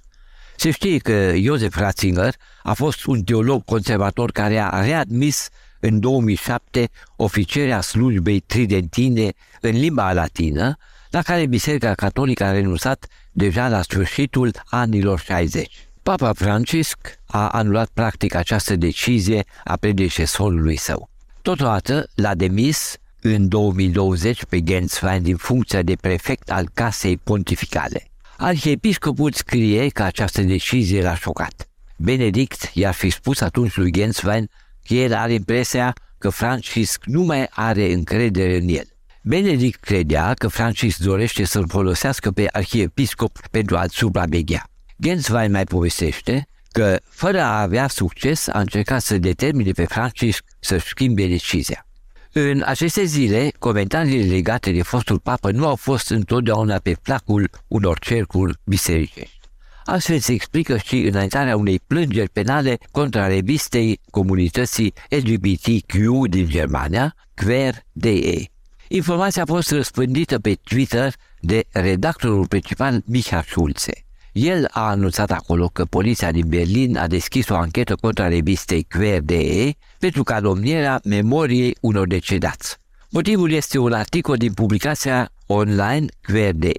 Se 0.55 0.71
știe 0.71 0.97
că 0.97 1.33
Josef 1.35 1.75
Ratzinger 1.75 2.35
a 2.63 2.73
fost 2.73 3.05
un 3.05 3.23
teolog 3.23 3.63
conservator 3.65 4.31
care 4.31 4.57
a 4.57 4.83
readmis 4.83 5.49
în 5.79 5.99
2007 5.99 6.89
oficierea 7.15 7.81
slujbei 7.81 8.39
tridentine 8.39 9.33
în 9.61 9.71
limba 9.71 10.13
latină, 10.13 10.77
la 11.09 11.21
care 11.21 11.45
Biserica 11.45 11.93
Catolică 11.93 12.43
a 12.43 12.51
renunțat 12.51 13.07
deja 13.31 13.67
la 13.67 13.81
sfârșitul 13.81 14.51
anilor 14.65 15.19
60. 15.19 15.90
Papa 16.03 16.33
Francisc 16.33 16.97
a 17.25 17.47
anulat 17.47 17.89
practic 17.93 18.35
această 18.35 18.75
decizie 18.75 19.45
a 19.63 19.75
predecesorului 19.75 20.75
său. 20.75 21.09
Totodată 21.41 22.07
l-a 22.15 22.35
demis 22.35 22.95
în 23.21 23.47
2020 23.47 24.45
pe 24.45 24.61
Genswein 24.61 25.23
din 25.23 25.35
funcția 25.35 25.81
de 25.81 25.95
prefect 26.01 26.51
al 26.51 26.69
Casei 26.73 27.17
Pontificale. 27.17 28.11
Arhiepiscopul 28.37 29.31
scrie 29.31 29.89
că 29.89 30.03
această 30.03 30.41
decizie 30.41 31.01
l-a 31.01 31.15
șocat. 31.15 31.69
Benedict 31.95 32.71
i-ar 32.73 32.93
fi 32.93 33.09
spus 33.09 33.41
atunci 33.41 33.75
lui 33.75 33.91
Genswein 33.91 34.49
că 34.87 34.93
el 34.93 35.13
are 35.13 35.33
impresia 35.33 35.93
că 36.17 36.29
Francisc 36.29 37.01
nu 37.05 37.21
mai 37.21 37.47
are 37.49 37.93
încredere 37.93 38.57
în 38.57 38.67
el. 38.67 38.85
Benedict 39.23 39.79
credea 39.79 40.33
că 40.33 40.47
Francisc 40.47 40.97
dorește 40.97 41.43
să-l 41.43 41.65
folosească 41.67 42.31
pe 42.31 42.47
arhiepiscop 42.51 43.39
pentru 43.51 43.77
a-l 43.77 43.89
supraveghea. 43.89 44.70
Genswein 45.01 45.51
mai 45.51 45.63
povestește 45.63 46.47
că, 46.71 46.99
fără 47.09 47.41
a 47.41 47.61
avea 47.61 47.87
succes, 47.87 48.47
a 48.47 48.59
încercat 48.59 49.01
să 49.01 49.17
determine 49.17 49.71
pe 49.71 49.85
Francisc 49.85 50.43
să 50.59 50.77
schimbe 50.77 51.27
decizia. 51.27 51.85
În 52.33 52.63
aceste 52.65 53.03
zile, 53.03 53.51
comentariile 53.59 54.33
legate 54.33 54.71
de 54.71 54.81
fostul 54.81 55.19
papă 55.19 55.51
nu 55.51 55.67
au 55.67 55.75
fost 55.75 56.09
întotdeauna 56.09 56.77
pe 56.77 56.95
placul 57.01 57.49
unor 57.67 57.99
cercuri 57.99 58.57
bisericești. 58.63 59.39
Astfel 59.85 60.19
se 60.19 60.33
explică 60.33 60.77
și 60.77 60.97
înaintarea 60.97 61.57
unei 61.57 61.79
plângeri 61.87 62.29
penale 62.29 62.77
contra 62.91 63.27
revistei 63.27 63.99
comunității 64.09 64.93
LGBTQ 65.09 65.93
din 66.29 66.47
Germania, 66.47 67.15
Quer.de. 67.35 68.45
Informația 68.87 69.41
a 69.41 69.45
fost 69.45 69.71
răspândită 69.71 70.39
pe 70.39 70.57
Twitter 70.63 71.13
de 71.39 71.63
redactorul 71.71 72.47
principal 72.47 73.01
Micha 73.05 73.43
Schulze. 73.47 74.05
El 74.31 74.67
a 74.71 74.89
anunțat 74.89 75.31
acolo 75.31 75.67
că 75.67 75.85
poliția 75.85 76.31
din 76.31 76.47
Berlin 76.47 76.97
a 76.97 77.07
deschis 77.07 77.49
o 77.49 77.55
anchetă 77.55 77.95
contra 77.95 78.27
revistei 78.27 78.83
Quer.de 78.95 79.73
pentru 79.99 80.23
calomnierea 80.23 80.99
memoriei 81.03 81.75
unor 81.81 82.07
decedați. 82.07 82.77
Motivul 83.09 83.51
este 83.51 83.77
un 83.77 83.91
articol 83.93 84.37
din 84.37 84.53
publicația 84.53 85.31
online 85.45 86.05
Quer.de 86.27 86.73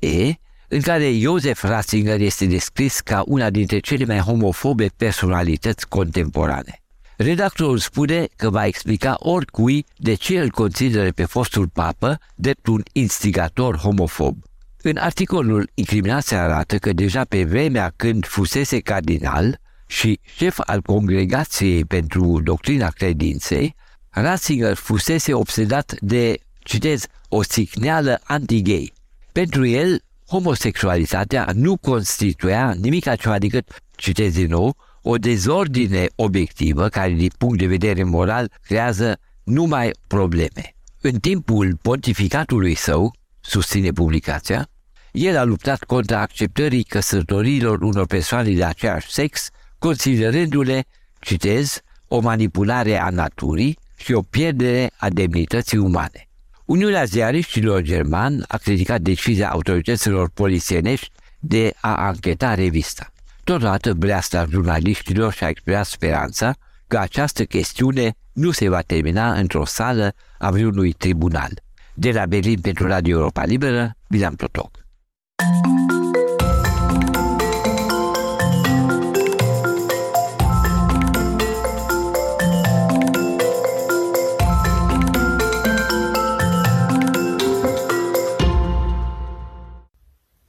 în 0.68 0.80
care 0.80 1.12
Josef 1.12 1.62
Ratzinger 1.62 2.20
este 2.20 2.46
descris 2.46 3.00
ca 3.00 3.22
una 3.26 3.50
dintre 3.50 3.78
cele 3.78 4.04
mai 4.04 4.18
homofobe 4.18 4.90
personalități 4.96 5.88
contemporane. 5.88 6.82
Redactorul 7.16 7.78
spune 7.78 8.26
că 8.36 8.50
va 8.50 8.66
explica 8.66 9.16
oricui 9.18 9.84
de 9.96 10.14
ce 10.14 10.40
îl 10.40 10.50
consideră 10.50 11.10
pe 11.10 11.24
fostul 11.24 11.68
papă 11.68 12.18
drept 12.34 12.66
un 12.66 12.82
instigator 12.92 13.76
homofob. 13.76 14.36
În 14.84 14.96
articolul, 14.96 15.70
incriminația 15.74 16.42
arată 16.42 16.78
că 16.78 16.92
deja 16.92 17.24
pe 17.24 17.44
vremea 17.44 17.92
când 17.96 18.26
fusese 18.26 18.80
cardinal 18.80 19.60
și 19.86 20.20
șef 20.36 20.60
al 20.66 20.80
Congregației 20.80 21.84
pentru 21.84 22.40
Doctrina 22.40 22.88
Credinței, 22.88 23.74
Ratzinger 24.10 24.74
fusese 24.74 25.34
obsedat 25.34 25.94
de, 26.00 26.38
citez, 26.58 27.06
o 27.28 27.42
sicneală 27.42 28.20
anti-gay. 28.24 28.92
Pentru 29.32 29.66
el, 29.66 30.02
homosexualitatea 30.26 31.48
nu 31.54 31.76
constituia 31.76 32.74
nimic 32.80 33.06
altceva 33.06 33.38
decât, 33.38 33.68
citez 33.96 34.34
din 34.34 34.48
nou, 34.48 34.76
o 35.02 35.16
dezordine 35.16 36.06
obiectivă 36.16 36.88
care, 36.88 37.12
din 37.12 37.30
punct 37.38 37.58
de 37.58 37.66
vedere 37.66 38.02
moral, 38.02 38.50
creează 38.62 39.18
numai 39.42 39.90
probleme. 40.06 40.74
În 41.00 41.12
timpul 41.12 41.78
pontificatului 41.82 42.74
său, 42.74 43.14
susține 43.40 43.90
publicația, 43.90 44.68
el 45.12 45.36
a 45.36 45.44
luptat 45.44 45.84
contra 45.84 46.20
acceptării 46.20 46.82
căsătorilor 46.82 47.82
unor 47.82 48.06
persoane 48.06 48.50
de 48.50 48.64
aceeași 48.64 49.10
sex, 49.10 49.48
considerându-le, 49.78 50.84
citez, 51.20 51.80
o 52.08 52.20
manipulare 52.20 53.00
a 53.00 53.10
naturii 53.10 53.78
și 53.96 54.12
o 54.12 54.22
pierdere 54.22 54.90
a 54.96 55.08
demnității 55.08 55.78
umane. 55.78 56.28
Uniunea 56.64 57.04
Ziariștilor 57.04 57.80
German 57.80 58.44
a 58.48 58.56
criticat 58.56 59.00
decizia 59.00 59.50
autorităților 59.50 60.30
polițienești 60.30 61.10
de 61.38 61.72
a 61.80 61.94
ancheta 61.94 62.54
revista. 62.54 63.12
Totodată 63.44 63.94
breasta 63.94 64.46
jurnaliștilor 64.50 65.32
și-a 65.32 65.48
exprimat 65.48 65.86
speranța 65.86 66.54
că 66.86 66.98
această 66.98 67.44
chestiune 67.44 68.14
nu 68.32 68.50
se 68.50 68.68
va 68.68 68.80
termina 68.80 69.32
într-o 69.32 69.64
sală 69.64 70.14
a 70.38 70.50
vreunui 70.50 70.92
tribunal. 70.92 71.62
De 71.94 72.10
la 72.10 72.26
Berlin 72.26 72.60
pentru 72.60 72.86
Radio 72.86 73.16
Europa 73.16 73.44
Liberă, 73.44 73.96
Bilam 74.08 74.34
Totoc. 74.34 74.81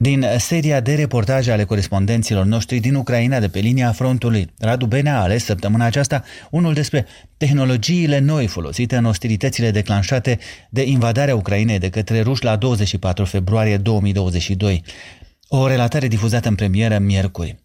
Din 0.03 0.25
seria 0.37 0.79
de 0.79 0.95
reportaje 0.95 1.51
ale 1.51 1.63
corespondenților 1.63 2.45
noștri 2.45 2.79
din 2.79 2.95
Ucraina 2.95 3.39
de 3.39 3.47
pe 3.47 3.59
linia 3.59 3.91
frontului, 3.91 4.53
Radu 4.57 4.85
Bene 4.85 5.09
a 5.09 5.21
ales 5.21 5.43
săptămâna 5.43 5.85
aceasta 5.85 6.23
unul 6.49 6.73
despre 6.73 7.05
tehnologiile 7.37 8.19
noi 8.19 8.47
folosite 8.47 8.95
în 8.95 9.05
ostilitățile 9.05 9.71
declanșate 9.71 10.39
de 10.69 10.81
invadarea 10.81 11.35
Ucrainei 11.35 11.79
de 11.79 11.89
către 11.89 12.21
ruși 12.21 12.43
la 12.43 12.55
24 12.55 13.25
februarie 13.25 13.77
2022. 13.77 14.83
O 15.47 15.67
relatare 15.67 16.07
difuzată 16.07 16.47
în 16.47 16.55
premieră 16.55 16.97
miercuri. 16.97 17.55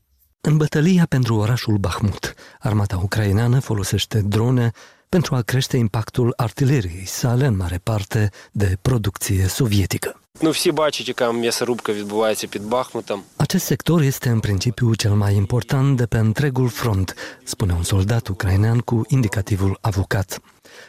În 0.41 0.57
bătălia 0.57 1.07
pentru 1.09 1.37
orașul 1.37 1.77
Bahmut, 1.77 2.35
armata 2.59 3.01
ucraineană 3.03 3.59
folosește 3.59 4.21
drone 4.21 4.71
pentru 5.09 5.35
a 5.35 5.41
crește 5.43 5.77
impactul 5.77 6.33
artileriei 6.37 7.07
sale 7.07 7.47
în 7.47 7.57
mare 7.57 7.81
parte 7.83 8.31
de 8.53 8.79
producție 8.83 9.47
sovietică. 9.47 10.21
Ну, 10.42 10.52
всі 10.52 10.72
бачать, 10.72 11.08
яка 11.08 11.32
м'ясорубка 11.32 11.94
відбувається 11.94 12.48
під 12.48 12.64
Бахмутом. 12.64 13.24
Acest 13.38 13.74
sector 13.74 14.02
este 14.02 14.30
în 14.30 14.40
principiu 14.40 14.96
cel 14.96 15.14
mai 15.14 15.36
important 15.36 15.98
de 15.98 16.06
pe 16.06 16.18
întregul 16.18 16.70
front, 16.70 17.16
spune 17.44 17.74
un 17.74 17.84
soldat 17.84 18.28
ucrainean 18.28 18.80
cu 18.80 19.02
indicativul 19.08 19.78
avocat. 19.82 20.40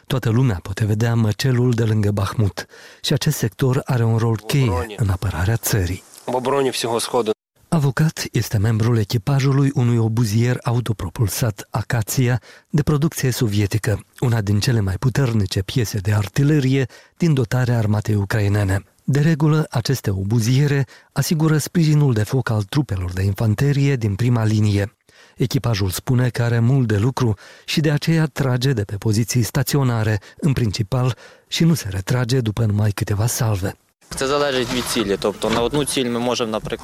Toată 0.06 0.30
lumea 0.30 0.58
poate 0.62 0.84
vedea 0.84 1.14
măcelul 1.14 1.70
de 1.72 1.84
lângă 1.84 2.10
Bahmut 2.10 2.66
și 3.02 3.12
acest 3.12 3.36
sector 3.36 3.82
are 3.84 4.04
un 4.04 4.16
rol 4.16 4.36
cheie 4.46 4.94
în 4.96 5.08
apărarea 5.08 5.56
țării. 5.56 6.02
В 6.24 6.34
обороні 6.34 6.70
всього 6.70 6.98
Сходу. 6.98 7.30
Avocat 7.68 8.24
este 8.32 8.58
membrul 8.58 8.98
echipajului 8.98 9.70
unui 9.74 9.96
obuzier 9.96 10.58
autopropulsat 10.62 11.66
Acația 11.70 12.40
de 12.70 12.82
producție 12.82 13.30
sovietică, 13.30 14.04
una 14.20 14.40
din 14.40 14.60
cele 14.60 14.80
mai 14.80 14.94
puternice 14.94 15.62
piese 15.62 15.98
de 15.98 16.12
artilerie 16.12 16.86
din 17.16 17.34
dotarea 17.34 17.78
armatei 17.78 18.14
ucrainene. 18.14 18.84
De 19.11 19.19
regulă, 19.19 19.65
aceste 19.69 20.09
obuziere 20.09 20.85
asigură 21.11 21.57
sprijinul 21.57 22.13
de 22.13 22.23
foc 22.23 22.49
al 22.49 22.63
trupelor 22.63 23.13
de 23.13 23.21
infanterie 23.21 23.95
din 23.95 24.15
prima 24.15 24.43
linie. 24.43 24.95
Echipajul 25.35 25.89
spune 25.89 26.29
că 26.29 26.43
are 26.43 26.59
mult 26.59 26.87
de 26.87 26.97
lucru 26.97 27.33
și 27.65 27.81
de 27.81 27.91
aceea 27.91 28.25
trage 28.25 28.73
de 28.73 28.83
pe 28.83 28.95
poziții 28.95 29.41
staționare, 29.41 30.19
în 30.37 30.53
principal, 30.53 31.17
și 31.47 31.63
nu 31.63 31.73
se 31.73 31.87
retrage 31.89 32.39
după 32.39 32.65
numai 32.65 32.91
câteva 32.91 33.25
salve. 33.25 33.77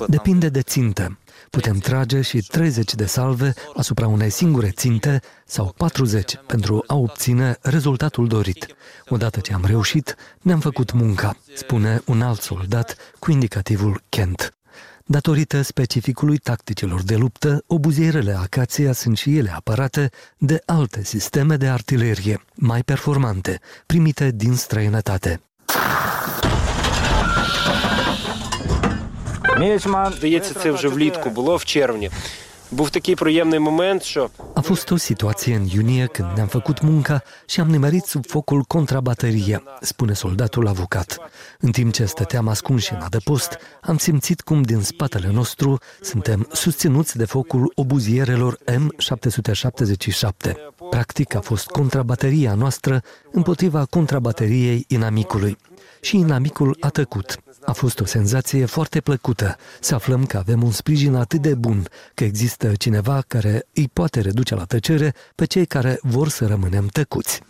Depinde 0.08 0.50
de 0.50 0.62
țintă. 0.62 1.18
Putem 1.50 1.78
trage 1.78 2.22
și 2.22 2.38
30 2.38 2.94
de 2.94 3.06
salve 3.06 3.54
asupra 3.76 4.08
unei 4.08 4.30
singure 4.30 4.70
ținte 4.70 5.22
sau 5.46 5.74
40 5.78 6.36
pentru 6.48 6.84
a 6.88 6.96
obține 6.96 7.58
rezultatul 7.62 8.28
dorit. 8.28 8.68
Odată 9.08 9.40
ce 9.40 9.54
am 9.54 9.66
reușit, 9.66 10.16
ne-am 10.42 10.60
făcut 10.60 10.92
munca, 10.92 11.38
spune 11.56 12.02
un 12.06 12.22
alt 12.22 12.42
soldat 12.42 12.96
cu 13.20 13.32
indicativul 13.32 14.02
Kent. 14.10 14.56
Datorită 15.08 15.62
specificului 15.62 16.38
tacticilor 16.38 17.04
de 17.04 17.16
luptă, 17.16 17.64
obuzierele 17.68 18.38
Acația 18.38 18.92
sunt 18.92 19.18
și 19.18 19.38
ele 19.38 19.52
apărate 19.56 20.10
de 20.38 20.62
alte 20.66 21.04
sisteme 21.04 21.56
de 21.56 21.68
artilerie, 21.68 22.42
mai 22.54 22.82
performante, 22.82 23.60
primite 23.86 24.32
din 24.32 24.56
străinătate. 24.56 25.42
Здається, 30.17 30.55
це 30.55 30.71
вже 30.71 30.89
влітку 30.89 31.31
було 31.31 31.57
в 31.57 31.65
червні. 31.65 32.11
Був 32.73 32.91
такий 32.91 33.15
приємний 33.15 33.59
момент, 33.59 34.03
що 34.03 34.31
A 34.55 34.61
fost 34.61 34.91
o 34.91 34.97
situație 34.97 35.55
în 35.55 35.67
iunie 35.75 36.07
când 36.07 36.29
ne-am 36.35 36.47
făcut 36.47 36.81
munca 36.81 37.23
și 37.47 37.61
am 37.61 37.69
nimerit 37.71 38.05
sub 38.05 38.27
focul 38.27 38.63
contrabaterie, 38.63 39.63
spune 39.81 40.13
soldatul 40.13 40.67
avocat. 40.67 41.19
În 41.61 41.71
timp 41.71 41.93
ce 41.93 42.05
stăteam 42.05 42.49
ascunși 42.49 42.93
în 42.93 43.01
adăpost, 43.01 43.59
am 43.81 43.99
simțit 43.99 44.41
cum 44.41 44.63
din 44.63 44.81
spatele 44.81 45.31
nostru 45.33 45.79
suntem 46.01 46.49
susținuți 46.53 47.17
de 47.17 47.25
focul 47.25 47.73
obuzierelor 47.75 48.59
M777. 48.65 50.53
Practic 50.91 51.35
a 51.35 51.41
fost 51.41 51.67
contrabateria 51.67 52.55
noastră 52.55 53.03
împotriva 53.33 53.85
contrabateriei 53.85 54.85
inamicului. 54.89 55.57
Și 56.01 56.17
inamicul 56.17 56.77
a 56.81 56.89
tăcut. 56.89 57.41
A 57.66 57.72
fost 57.72 58.00
o 58.00 58.06
senzație 58.06 58.66
foarte 58.66 59.02
plăcută 59.02 59.58
să 59.80 59.96
aflăm 59.96 60.26
că 60.26 60.38
avem 60.38 60.64
un 60.64 60.72
sprijin 60.72 61.16
atât 61.16 61.42
de 61.42 61.54
bun, 61.54 61.88
că 62.14 62.24
există 62.24 62.72
cineva 62.78 63.24
care 63.28 63.66
îi 63.74 63.90
poate 63.94 64.22
reduce 64.22 64.56
la 64.56 64.64
tăcere 64.64 65.14
pe 65.36 65.46
cei 65.46 65.66
care 65.66 66.00
vor 66.02 66.30
să 66.30 66.46
rămânem 66.46 66.88
tăcuți. 66.88 67.42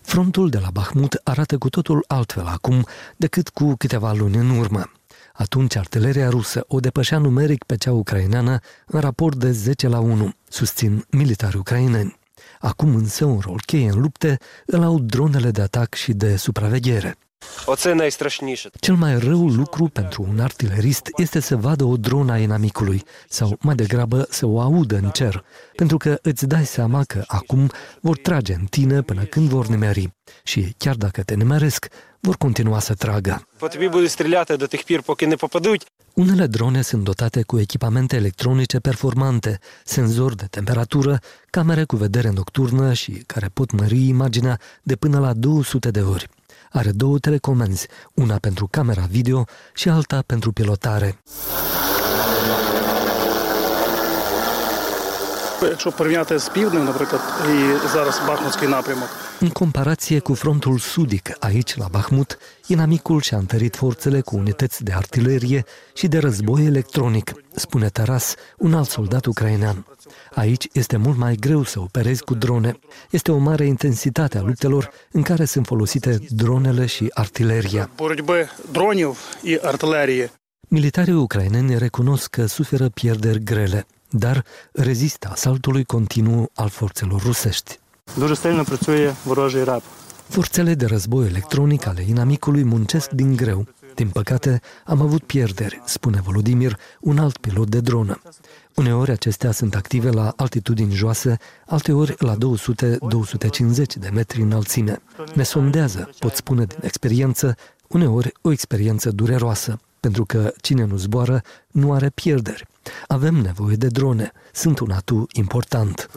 Frontul 0.00 0.48
de 0.50 0.58
la 0.58 0.68
Bahmut 0.72 1.20
arată 1.24 1.58
cu 1.58 1.68
totul 1.68 2.04
altfel 2.06 2.46
acum 2.46 2.86
decât 3.16 3.48
cu 3.48 3.74
câteva 3.74 4.12
luni 4.12 4.36
în 4.36 4.50
urmă. 4.50 4.90
Atunci 5.32 5.76
artileria 5.76 6.28
rusă 6.28 6.64
o 6.66 6.80
depășea 6.80 7.18
numeric 7.18 7.64
pe 7.64 7.76
cea 7.76 7.92
ucraineană 7.92 8.58
în 8.86 9.00
raport 9.00 9.36
de 9.36 9.50
10 9.50 9.88
la 9.88 9.98
1, 9.98 10.32
susțin 10.48 11.04
militari 11.10 11.56
ucraineni. 11.56 12.18
Acum 12.60 12.94
însă 12.94 13.24
un 13.24 13.38
rol 13.38 13.60
cheie 13.66 13.90
în 13.90 14.00
lupte 14.00 14.38
îl 14.66 14.82
au 14.82 14.98
dronele 14.98 15.50
de 15.50 15.62
atac 15.62 15.94
și 15.94 16.12
de 16.12 16.36
supraveghere. 16.36 17.16
Оце 17.65 17.93
найстрашніше. 17.93 18.69
Cel 18.79 18.95
mai 18.95 19.19
rău 19.19 19.47
lucru 19.47 19.85
pentru 19.87 20.25
un 20.29 20.39
artilerist 20.39 21.09
este 21.15 21.39
să 21.39 21.55
vadă 21.55 21.83
o 21.83 21.97
dronă 21.97 22.31
a 22.31 22.37
inamicului, 22.37 23.03
sau 23.29 23.57
mai 23.59 23.75
degrabă 23.75 24.27
să 24.29 24.45
o 24.45 24.59
audă 24.61 24.95
în 24.95 25.09
cer, 25.09 25.43
pentru 25.75 25.97
că 25.97 26.19
îți 26.21 26.47
dai 26.47 26.65
seama 26.65 27.03
că 27.03 27.23
acum 27.27 27.71
vor 28.01 28.17
trage 28.17 28.53
în 28.53 28.65
tine 28.65 29.01
până 29.01 29.23
când 29.23 29.49
vor 29.49 29.67
nimeri. 29.67 30.13
Și 30.43 30.75
chiar 30.77 30.95
dacă 30.95 31.23
te 31.23 31.33
nimeresc, 31.33 31.87
vor 32.19 32.35
continua 32.37 32.79
să 32.79 32.93
tragă. 32.93 33.47
По 33.57 33.67
тобі 33.67 33.87
будуть 33.87 34.11
стріляти 34.11 34.55
до 34.55 34.67
тих 34.67 34.83
пір, 34.83 35.01
поки 35.01 35.25
не 35.25 35.35
попадуть. 35.35 35.85
Unele 36.13 36.47
drone 36.47 36.81
sunt 36.81 37.03
dotate 37.03 37.41
cu 37.41 37.59
echipamente 37.59 38.15
electronice 38.15 38.79
performante, 38.79 39.59
senzori 39.83 40.35
de 40.35 40.45
temperatură, 40.49 41.19
camere 41.49 41.83
cu 41.83 41.95
vedere 41.95 42.29
nocturnă 42.29 42.93
și 42.93 43.11
care 43.11 43.47
pot 43.53 43.71
mări 43.71 44.07
imaginea 44.07 44.59
de 44.83 44.95
până 44.95 45.19
la 45.19 45.33
200 45.33 45.91
de 45.91 46.01
ori. 46.01 46.29
Are 46.72 46.92
două 46.92 47.18
telecomenzi, 47.18 47.86
una 48.14 48.36
pentru 48.36 48.66
camera 48.70 49.06
video 49.10 49.44
și 49.74 49.88
alta 49.88 50.22
pentru 50.26 50.52
pilotare. 50.52 51.18
Якщо 55.61 55.91
порівняти 55.91 56.39
з 56.39 56.49
півднем, 56.49 56.85
наприклад, 56.85 57.21
і 57.49 57.87
зараз 57.93 58.21
Бахмутський 58.27 58.67
напрямок, 58.67 59.09
În 59.41 59.49
comparație 59.49 60.19
cu 60.19 60.33
frontul 60.33 60.77
sudic, 60.79 61.35
aici 61.39 61.75
la 61.75 61.87
Bahmut, 61.91 62.37
inamicul 62.67 63.21
și-a 63.21 63.37
întărit 63.37 63.75
forțele 63.75 64.21
cu 64.21 64.35
unități 64.35 64.83
de 64.83 64.91
artilerie 64.93 65.65
și 65.93 66.07
de 66.07 66.17
război 66.17 66.65
electronic, 66.65 67.31
spune 67.55 67.89
Taras, 67.89 68.35
un 68.57 68.73
alt 68.73 68.89
soldat 68.89 69.25
ucrainean. 69.25 69.85
Aici 70.33 70.67
este 70.73 70.97
mult 70.97 71.17
mai 71.17 71.35
greu 71.35 71.63
să 71.63 71.79
operezi 71.79 72.23
cu 72.23 72.33
drone. 72.33 72.79
Este 73.09 73.31
o 73.31 73.37
mare 73.37 73.65
intensitate 73.65 74.37
a 74.37 74.41
luptelor 74.41 74.89
în 75.11 75.21
care 75.21 75.45
sunt 75.45 75.65
folosite 75.65 76.19
dronele 76.29 76.85
și 76.85 77.11
artileria. 77.13 77.89
боротьби 77.97 78.47
дронів 78.73 79.17
і 79.43 79.59
артилерії. 79.63 80.29
Militarii 80.69 81.13
ucraineni 81.13 81.77
recunosc 81.77 82.29
că 82.29 82.45
suferă 82.45 82.89
pierderi 82.89 83.43
grele, 83.43 83.85
dar 84.11 84.45
rezistă 84.71 85.29
asaltului 85.31 85.83
continuu 85.83 86.49
al 86.53 86.69
forțelor 86.69 87.21
rusești. 87.21 87.79
Дуже 88.17 88.35
сильно 88.35 88.63
працює 88.63 89.13
ворожий 89.25 89.63
реп. 89.63 89.83
Forțele 90.29 90.73
de 90.73 90.85
război 90.85 91.25
electronic 91.25 91.85
ale 91.85 92.05
inamicului 92.07 92.63
muncesc 92.63 93.09
din 93.09 93.35
greu. 93.35 93.67
Din 93.95 94.09
păcate, 94.09 94.61
am 94.85 95.01
avut 95.01 95.23
pierderi, 95.23 95.81
spune 95.85 96.21
Volodimir, 96.23 96.77
un 96.99 97.17
alt 97.17 97.37
pilot 97.37 97.69
de 97.69 97.79
dronă. 97.79 98.21
Uneori 98.73 99.11
acestea 99.11 99.51
sunt 99.51 99.75
active 99.75 100.09
la 100.09 100.33
altitudini 100.35 100.93
joase, 100.93 101.37
alteori 101.65 102.15
la 102.17 102.35
200-250 102.35 102.37
de 103.99 104.09
metri 104.13 104.41
înălțime. 104.41 105.01
Ne 105.33 105.43
sondează, 105.43 106.09
pot 106.19 106.35
spune 106.35 106.65
din 106.65 106.77
experiență, 106.81 107.55
uneori 107.87 108.31
o 108.41 108.51
experiență 108.51 109.11
dureroasă, 109.11 109.79
pentru 109.99 110.25
că 110.25 110.53
cine 110.61 110.85
nu 110.85 110.97
zboară 110.97 111.41
nu 111.67 111.93
are 111.93 112.09
pierderi. 112.09 112.67
Avem 113.06 113.34
nevoie 113.34 113.76
de 113.76 113.86
drone. 113.86 114.32
Sunt 114.52 114.78
un 114.78 114.90
atu 114.90 115.26
important. 115.32 116.10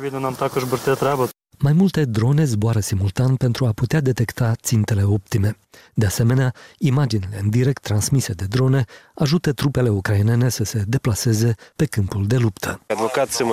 Mai 1.57 1.73
multe 1.73 2.05
drone 2.05 2.45
zboară 2.45 2.79
simultan 2.79 3.35
pentru 3.35 3.65
a 3.65 3.71
putea 3.71 4.01
detecta 4.01 4.53
țintele 4.61 5.03
optime. 5.03 5.57
De 5.93 6.05
asemenea, 6.05 6.53
imaginile 6.77 7.39
în 7.41 7.49
direct 7.49 7.81
transmise 7.81 8.33
de 8.33 8.45
drone 8.49 8.85
ajută 9.13 9.51
trupele 9.51 9.89
ucrainene 9.89 10.49
să 10.49 10.63
se 10.63 10.83
deplaseze 10.87 11.55
pe 11.75 11.85
câmpul 11.85 12.27
de 12.27 12.37
luptă. 12.37 12.81
Advocat 12.87 13.29
se 13.29 13.43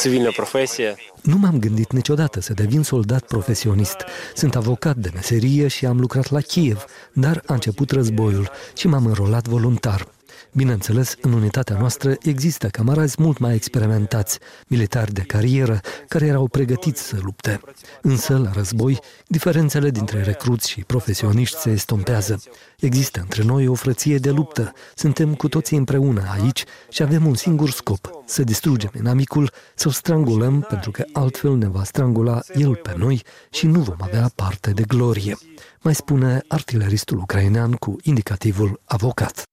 civilă 0.00 0.30
profesie. 0.30 0.96
Nu 1.22 1.36
m-am 1.36 1.58
gândit 1.58 1.92
niciodată 1.92 2.40
să 2.40 2.52
devin 2.52 2.82
soldat 2.82 3.22
profesionist. 3.22 3.96
Sunt 4.34 4.56
avocat 4.56 4.96
de 4.96 5.10
meserie 5.14 5.68
și 5.68 5.86
am 5.86 6.00
lucrat 6.00 6.30
la 6.30 6.40
Kiev, 6.40 6.84
dar 7.12 7.42
a 7.46 7.54
început 7.54 7.90
războiul 7.90 8.50
și 8.74 8.86
m-am 8.86 9.06
înrolat 9.06 9.48
voluntar. 9.48 10.06
Bineînțeles, 10.52 11.14
în 11.20 11.32
unitatea 11.32 11.78
noastră 11.78 12.16
există 12.22 12.68
camarazi 12.68 13.16
mult 13.18 13.38
mai 13.38 13.54
experimentați, 13.54 14.38
militari 14.66 15.12
de 15.12 15.20
carieră, 15.20 15.80
care 16.08 16.26
erau 16.26 16.46
pregătiți 16.46 17.02
să 17.02 17.16
lupte. 17.22 17.60
Însă, 18.02 18.38
la 18.38 18.50
război, 18.52 18.98
diferențele 19.26 19.90
dintre 19.90 20.22
recruți 20.22 20.70
și 20.70 20.84
profesioniști 20.84 21.58
se 21.58 21.70
estompează. 21.70 22.42
Există 22.78 23.20
între 23.20 23.42
noi 23.42 23.66
o 23.66 23.74
frăție 23.74 24.18
de 24.18 24.30
luptă. 24.30 24.72
Suntem 24.94 25.34
cu 25.34 25.48
toții 25.48 25.76
împreună 25.76 26.22
aici 26.40 26.64
și 26.88 27.02
avem 27.02 27.26
un 27.26 27.34
singur 27.34 27.70
scop, 27.70 28.10
să 28.24 28.42
distrugem 28.42 28.90
inamicul, 28.98 29.52
să 29.74 29.88
o 29.88 29.90
strangulăm, 29.90 30.60
pentru 30.60 30.90
că 30.90 31.04
altfel 31.12 31.56
ne 31.56 31.68
va 31.68 31.84
strangula 31.84 32.40
el 32.54 32.74
pe 32.74 32.94
noi 32.96 33.22
și 33.50 33.66
nu 33.66 33.80
vom 33.80 33.96
avea 33.98 34.30
parte 34.34 34.70
de 34.70 34.82
glorie. 34.86 35.36
Mai 35.80 35.94
spune 35.94 36.44
artileristul 36.48 37.18
ucrainean 37.18 37.72
cu 37.72 37.96
indicativul 38.02 38.80
avocat. 38.84 39.51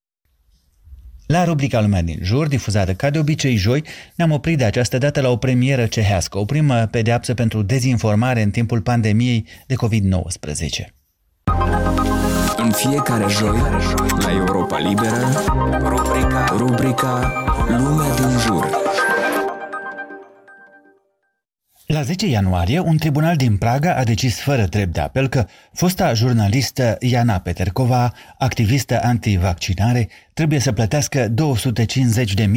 La 1.34 1.44
rubrica 1.44 1.82
Lumea 1.82 2.02
din 2.02 2.20
jur, 2.22 2.48
difuzată 2.48 2.94
ca 2.94 3.10
de 3.10 3.20
obicei 3.20 3.56
joi, 3.56 3.84
ne-am 4.16 4.32
oprit 4.32 4.58
de 4.58 4.64
această 4.64 4.98
dată 4.98 5.22
la 5.22 5.30
o 5.30 5.38
premieră 5.38 5.86
cehească, 5.86 6.38
o 6.38 6.46
primă 6.46 6.88
pedeapsă 6.92 7.34
pentru 7.34 7.62
dezinformare 7.62 8.42
în 8.42 8.50
timpul 8.50 8.82
pandemiei 8.82 9.46
de 9.68 9.76
COVID-19. 9.76 10.94
În 12.58 12.72
fiecare 12.72 13.26
joi, 13.30 13.58
la 14.20 14.32
Europa 14.32 14.78
Liberă, 14.78 15.44
rubrica, 15.80 16.46
rubrica 16.58 17.34
Lumea 17.68 18.16
din 18.16 18.40
jur. 18.40 18.70
La 21.94 22.02
10 22.02 22.28
ianuarie, 22.28 22.80
un 22.80 22.98
tribunal 22.98 23.36
din 23.36 23.58
Praga 23.58 23.96
a 23.96 24.04
decis 24.04 24.40
fără 24.40 24.66
drept 24.66 24.94
de 24.94 25.00
apel 25.00 25.28
că 25.28 25.48
fosta 25.74 26.14
jurnalistă 26.14 26.98
Iana 27.00 27.40
Petercova, 27.40 28.14
activistă 28.38 29.00
antivaccinare, 29.04 30.10
trebuie 30.34 30.60
să 30.60 30.72
plătească 30.72 31.28
250.000 31.28 31.34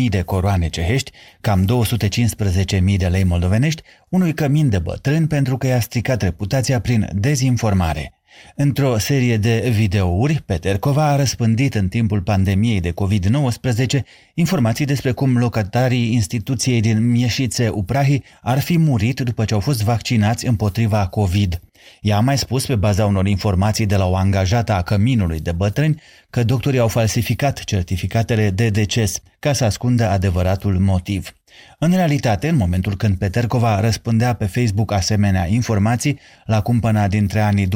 de 0.09 0.23
coroane 0.23 0.69
cehești, 0.69 1.11
cam 1.41 1.65
215.000 1.65 2.97
de 2.97 3.07
lei 3.07 3.25
moldovenești, 3.25 3.83
unui 4.09 4.35
cămin 4.35 4.69
de 4.69 4.79
bătrân 4.79 5.27
pentru 5.27 5.57
că 5.57 5.67
i-a 5.67 5.81
stricat 5.81 6.23
reputația 6.23 6.81
prin 6.81 7.09
dezinformare. 7.15 8.13
Într-o 8.55 8.99
serie 8.99 9.37
de 9.37 9.71
videouri, 9.73 10.43
Petercova 10.47 11.09
a 11.09 11.17
răspândit 11.17 11.75
în 11.75 11.89
timpul 11.89 12.21
pandemiei 12.21 12.81
de 12.81 12.93
COVID-19 12.93 14.01
informații 14.35 14.85
despre 14.85 15.13
cum 15.13 15.39
locatarii 15.39 16.13
instituției 16.13 16.81
din 16.81 17.11
Mieșițe 17.11 17.69
Uprahi 17.69 18.23
ar 18.43 18.61
fi 18.61 18.79
murit 18.79 19.21
după 19.21 19.45
ce 19.45 19.55
au 19.55 19.61
fost 19.61 19.83
vaccinați 19.83 20.47
împotriva 20.47 21.07
COVID. 21.07 21.61
Ea 22.01 22.17
a 22.17 22.21
mai 22.21 22.39
spus 22.39 22.67
pe 22.67 22.75
baza 22.75 23.07
unor 23.07 23.27
informații 23.27 23.87
de 23.87 23.97
la 23.97 24.07
o 24.07 24.17
angajată 24.17 24.73
a 24.73 24.83
căminului 24.83 25.41
de 25.41 25.53
bătrâni 25.53 26.01
că 26.31 26.45
doctorii 26.45 26.79
au 26.79 26.89
falsificat 26.89 27.65
certificatele 27.65 28.51
de 28.51 28.69
deces 28.69 29.21
ca 29.39 29.53
să 29.53 29.65
ascundă 29.65 30.09
adevăratul 30.09 30.79
motiv. 30.79 31.33
În 31.79 31.91
realitate, 31.91 32.49
în 32.49 32.57
momentul 32.57 32.97
când 32.97 33.17
Petercova 33.17 33.81
răspândea 33.81 34.33
pe 34.33 34.45
Facebook 34.45 34.93
asemenea 34.93 35.47
informații, 35.47 36.19
la 36.45 36.61
cumpăna 36.61 37.09
dintre 37.09 37.41
anii 37.41 37.69
2020-2021, 37.69 37.71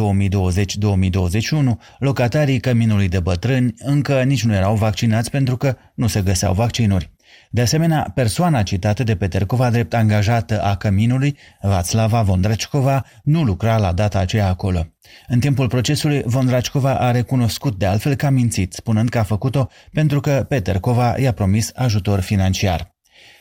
locatarii 1.98 2.60
căminului 2.60 3.08
de 3.08 3.20
bătrâni 3.20 3.74
încă 3.78 4.22
nici 4.22 4.44
nu 4.44 4.54
erau 4.54 4.74
vaccinați 4.74 5.30
pentru 5.30 5.56
că 5.56 5.76
nu 5.94 6.06
se 6.06 6.22
găseau 6.22 6.52
vaccinuri. 6.52 7.14
De 7.50 7.60
asemenea, 7.60 8.12
persoana 8.14 8.62
citată 8.62 9.02
de 9.02 9.16
Petercova 9.16 9.70
drept 9.70 9.94
angajată 9.94 10.62
a 10.62 10.76
căminului, 10.76 11.36
Václava 11.62 12.22
Vondracicova, 12.24 13.04
nu 13.22 13.42
lucra 13.42 13.78
la 13.78 13.92
data 13.92 14.18
aceea 14.18 14.48
acolo. 14.48 14.86
În 15.28 15.40
timpul 15.40 15.68
procesului, 15.68 16.22
Vondracicova 16.24 16.98
a 16.98 17.10
recunoscut 17.10 17.78
de 17.78 17.86
altfel 17.86 18.14
că 18.14 18.26
a 18.26 18.30
mințit, 18.30 18.72
spunând 18.72 19.08
că 19.08 19.18
a 19.18 19.22
făcut-o 19.22 19.68
pentru 19.92 20.20
că 20.20 20.44
Petercova 20.48 21.18
i-a 21.18 21.32
promis 21.32 21.70
ajutor 21.74 22.20
financiar. 22.20 22.95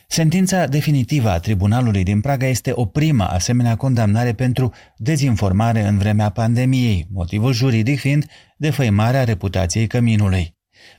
Sentința 0.08 0.66
definitivă 0.66 1.30
a 1.30 1.40
tribunalului 1.40 2.04
din 2.04 2.22
Praga 2.22 2.46
este 2.46 2.72
o 2.74 2.86
primă 2.86 3.24
asemenea 3.24 3.76
condamnare 3.76 4.34
pentru 4.34 4.74
dezinformare 4.98 5.88
în 5.88 5.98
vremea 5.98 6.30
pandemiei, 6.30 7.08
motivul 7.12 7.54
juridic 7.54 8.00
fiind 8.00 8.26
defăimarea 8.58 9.24
reputației 9.24 9.88
căminului. 9.88 10.55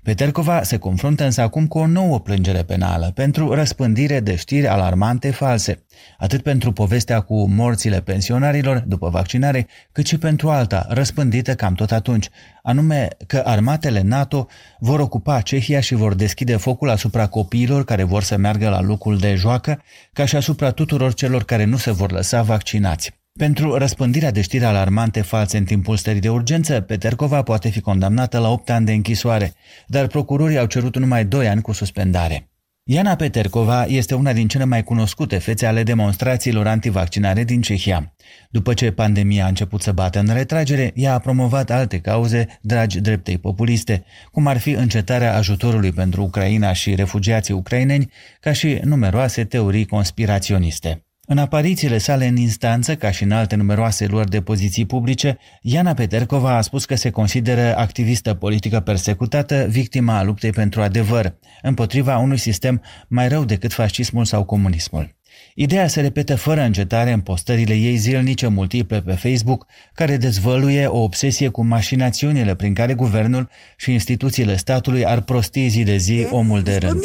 Petercova 0.06 0.62
se 0.62 0.76
confruntă 0.76 1.24
însă 1.24 1.40
acum 1.40 1.66
cu 1.66 1.78
o 1.78 1.86
nouă 1.86 2.20
plângere 2.20 2.62
penală 2.62 3.10
pentru 3.14 3.54
răspândire 3.54 4.20
de 4.20 4.36
știri 4.36 4.66
alarmante 4.66 5.30
false, 5.30 5.84
atât 6.18 6.42
pentru 6.42 6.72
povestea 6.72 7.20
cu 7.20 7.48
morțile 7.48 8.00
pensionarilor 8.00 8.84
după 8.86 9.08
vaccinare, 9.08 9.66
cât 9.92 10.06
și 10.06 10.18
pentru 10.18 10.50
alta, 10.50 10.86
răspândită 10.88 11.54
cam 11.54 11.74
tot 11.74 11.92
atunci, 11.92 12.28
anume 12.62 13.08
că 13.26 13.42
armatele 13.44 14.00
NATO 14.00 14.46
vor 14.78 15.00
ocupa 15.00 15.40
Cehia 15.40 15.80
și 15.80 15.94
vor 15.94 16.14
deschide 16.14 16.56
focul 16.56 16.90
asupra 16.90 17.26
copiilor 17.26 17.84
care 17.84 18.02
vor 18.02 18.22
să 18.22 18.36
meargă 18.36 18.68
la 18.68 18.80
locul 18.80 19.18
de 19.18 19.34
joacă, 19.34 19.82
ca 20.12 20.24
și 20.24 20.36
asupra 20.36 20.70
tuturor 20.70 21.14
celor 21.14 21.44
care 21.44 21.64
nu 21.64 21.76
se 21.76 21.90
vor 21.90 22.12
lăsa 22.12 22.42
vaccinați. 22.42 23.25
Pentru 23.36 23.74
răspândirea 23.74 24.30
de 24.30 24.40
știri 24.40 24.64
alarmante 24.64 25.20
false 25.20 25.56
în 25.56 25.64
timpul 25.64 25.96
stării 25.96 26.20
de 26.20 26.28
urgență, 26.28 26.80
Petercova 26.80 27.42
poate 27.42 27.68
fi 27.68 27.80
condamnată 27.80 28.38
la 28.38 28.50
8 28.50 28.70
ani 28.70 28.86
de 28.86 28.92
închisoare, 28.92 29.52
dar 29.86 30.06
procurorii 30.06 30.58
au 30.58 30.66
cerut 30.66 30.98
numai 30.98 31.24
2 31.24 31.48
ani 31.48 31.62
cu 31.62 31.72
suspendare. 31.72 32.50
Iana 32.88 33.14
Petercova 33.16 33.84
este 33.84 34.14
una 34.14 34.32
din 34.32 34.48
cele 34.48 34.64
mai 34.64 34.82
cunoscute 34.82 35.38
fețe 35.38 35.66
ale 35.66 35.82
demonstrațiilor 35.82 36.66
antivaccinare 36.66 37.44
din 37.44 37.60
Cehia. 37.60 38.14
După 38.50 38.74
ce 38.74 38.90
pandemia 38.90 39.44
a 39.44 39.48
început 39.48 39.82
să 39.82 39.92
bată 39.92 40.18
în 40.18 40.32
retragere, 40.32 40.92
ea 40.94 41.14
a 41.14 41.18
promovat 41.18 41.70
alte 41.70 41.98
cauze 41.98 42.46
dragi 42.60 43.00
dreptei 43.00 43.38
populiste, 43.38 44.04
cum 44.32 44.46
ar 44.46 44.58
fi 44.58 44.70
încetarea 44.70 45.36
ajutorului 45.36 45.92
pentru 45.92 46.22
Ucraina 46.22 46.72
și 46.72 46.94
refugiații 46.94 47.54
ucraineni, 47.54 48.10
ca 48.40 48.52
și 48.52 48.80
numeroase 48.82 49.44
teorii 49.44 49.86
conspiraționiste. 49.86 51.05
În 51.28 51.38
aparițiile 51.38 51.98
sale 51.98 52.26
în 52.26 52.36
instanță, 52.36 52.96
ca 52.96 53.10
și 53.10 53.22
în 53.22 53.30
alte 53.30 53.56
numeroase 53.56 54.06
luări 54.06 54.30
de 54.30 54.40
poziții 54.40 54.86
publice, 54.86 55.38
Iana 55.62 55.94
Petercova 55.94 56.56
a 56.56 56.60
spus 56.60 56.84
că 56.84 56.94
se 56.94 57.10
consideră 57.10 57.76
activistă 57.76 58.34
politică 58.34 58.80
persecutată, 58.80 59.66
victima 59.68 60.18
a 60.18 60.22
luptei 60.22 60.50
pentru 60.50 60.80
adevăr, 60.80 61.34
împotriva 61.62 62.16
unui 62.16 62.38
sistem 62.38 62.82
mai 63.08 63.28
rău 63.28 63.44
decât 63.44 63.72
fascismul 63.72 64.24
sau 64.24 64.44
comunismul. 64.44 65.14
Ideea 65.54 65.88
se 65.88 66.00
repetă 66.00 66.36
fără 66.36 66.60
încetare 66.60 67.12
în 67.12 67.20
postările 67.20 67.74
ei 67.74 67.96
zilnice 67.96 68.46
multiple 68.46 69.00
pe 69.00 69.12
Facebook, 69.12 69.66
care 69.94 70.16
dezvăluie 70.16 70.86
o 70.86 71.02
obsesie 71.02 71.48
cu 71.48 71.64
mașinațiunile 71.64 72.54
prin 72.54 72.74
care 72.74 72.94
guvernul 72.94 73.48
și 73.76 73.92
instituțiile 73.92 74.56
statului 74.56 75.04
ar 75.04 75.20
prosti 75.20 75.68
zi 75.68 75.82
de 75.82 75.96
zi 75.96 76.26
omul 76.30 76.62
de 76.62 76.76
rând. 76.76 77.00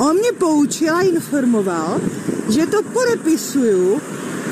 On 0.00 0.16
mě 0.16 0.32
poučil 0.38 0.94
a 0.94 1.00
informoval, 1.00 2.00
že 2.54 2.66
to 2.66 2.82
podepisuju 2.82 4.00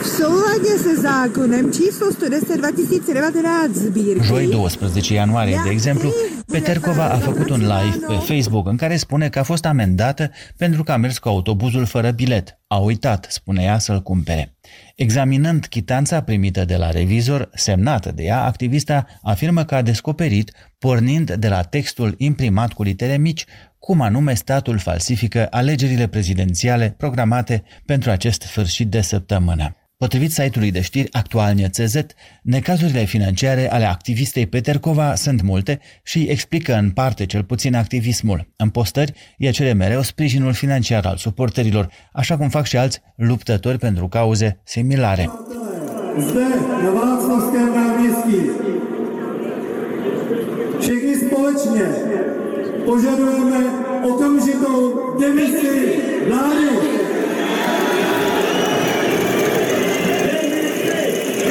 v 0.03 0.07
souladě 0.07 0.79
se 0.79 1.01
zákonem 1.01 1.73
číslo 1.73 2.13
110 2.13 2.57
2019 2.57 3.75
sbírky. 3.75 4.27
Joi 4.27 4.47
12 4.47 5.15
ianuarie, 5.15 5.61
de 5.65 5.71
exemplu, 5.71 6.13
Petercova 6.47 7.05
a 7.05 7.19
făcut 7.19 7.51
un 7.51 7.61
live 7.61 7.99
pe 8.07 8.15
Facebook 8.15 8.69
în 8.69 8.77
care 8.77 8.97
spune 8.97 9.29
că 9.29 9.39
a 9.39 9.43
fost 9.43 9.65
amendată 9.65 10.31
pentru 10.57 10.83
că 10.83 10.93
a 10.93 10.97
mers 10.97 11.19
cu 11.19 11.29
autobuzul 11.29 11.85
fără 11.85 12.11
bilet. 12.11 12.59
A 12.67 12.77
uitat, 12.77 13.27
spune 13.31 13.63
ea, 13.63 13.79
să-l 13.79 14.03
cumpere. 14.03 14.57
Examinând 14.95 15.67
chitanța 15.67 16.21
primită 16.21 16.65
de 16.65 16.77
la 16.77 16.91
revizor, 16.91 17.51
semnată 17.55 18.13
de 18.15 18.23
ea, 18.23 18.45
activista 18.45 19.07
afirmă 19.23 19.65
că 19.65 19.75
a 19.75 19.83
descoperit, 19.83 20.53
pornind 20.79 21.33
de 21.33 21.49
la 21.49 21.63
textul 21.63 22.15
imprimat 22.17 22.73
cu 22.73 22.83
litere 22.83 23.17
mici, 23.17 23.45
cum 23.79 24.01
anume 24.01 24.35
statul 24.35 24.79
falsifică 24.79 25.47
alegerile 25.51 26.07
prezidențiale 26.07 26.95
programate 26.97 27.63
pentru 27.85 28.11
acest 28.11 28.43
sfârșit 28.43 28.89
de 28.89 29.01
săptămână. 29.01 29.77
Potrivit 29.99 30.33
site-ului 30.33 30.71
de 30.71 30.81
știri 30.81 31.13
Actualnie.cz, 31.13 31.95
necazurile 32.43 33.05
financiare 33.05 33.71
ale 33.71 33.85
activistei 33.85 34.47
Petercova 34.47 35.15
sunt 35.15 35.43
multe 35.43 35.81
și 36.03 36.23
explică 36.23 36.75
în 36.75 36.91
parte 36.91 37.27
cel 37.27 37.45
puțin 37.45 37.75
activismul. 37.75 38.53
În 38.57 38.69
postări, 38.69 39.13
ea 39.37 39.51
cere 39.51 39.73
mereu 39.73 40.03
sprijinul 40.03 40.53
financiar 40.53 41.07
al 41.07 41.17
suporterilor, 41.17 41.91
așa 42.13 42.37
cum 42.37 42.49
fac 42.49 42.67
și 42.67 42.77
alți 42.77 43.01
luptători 43.17 43.79
pentru 43.79 44.09
cauze 44.09 44.61
similare. 44.65 45.31
Všichni 52.89 53.03
společně 53.03 53.11
požadujeme 53.19 53.61
okamžitou 54.05 55.19
demisi 55.21 56.03
vlády. 56.29 56.69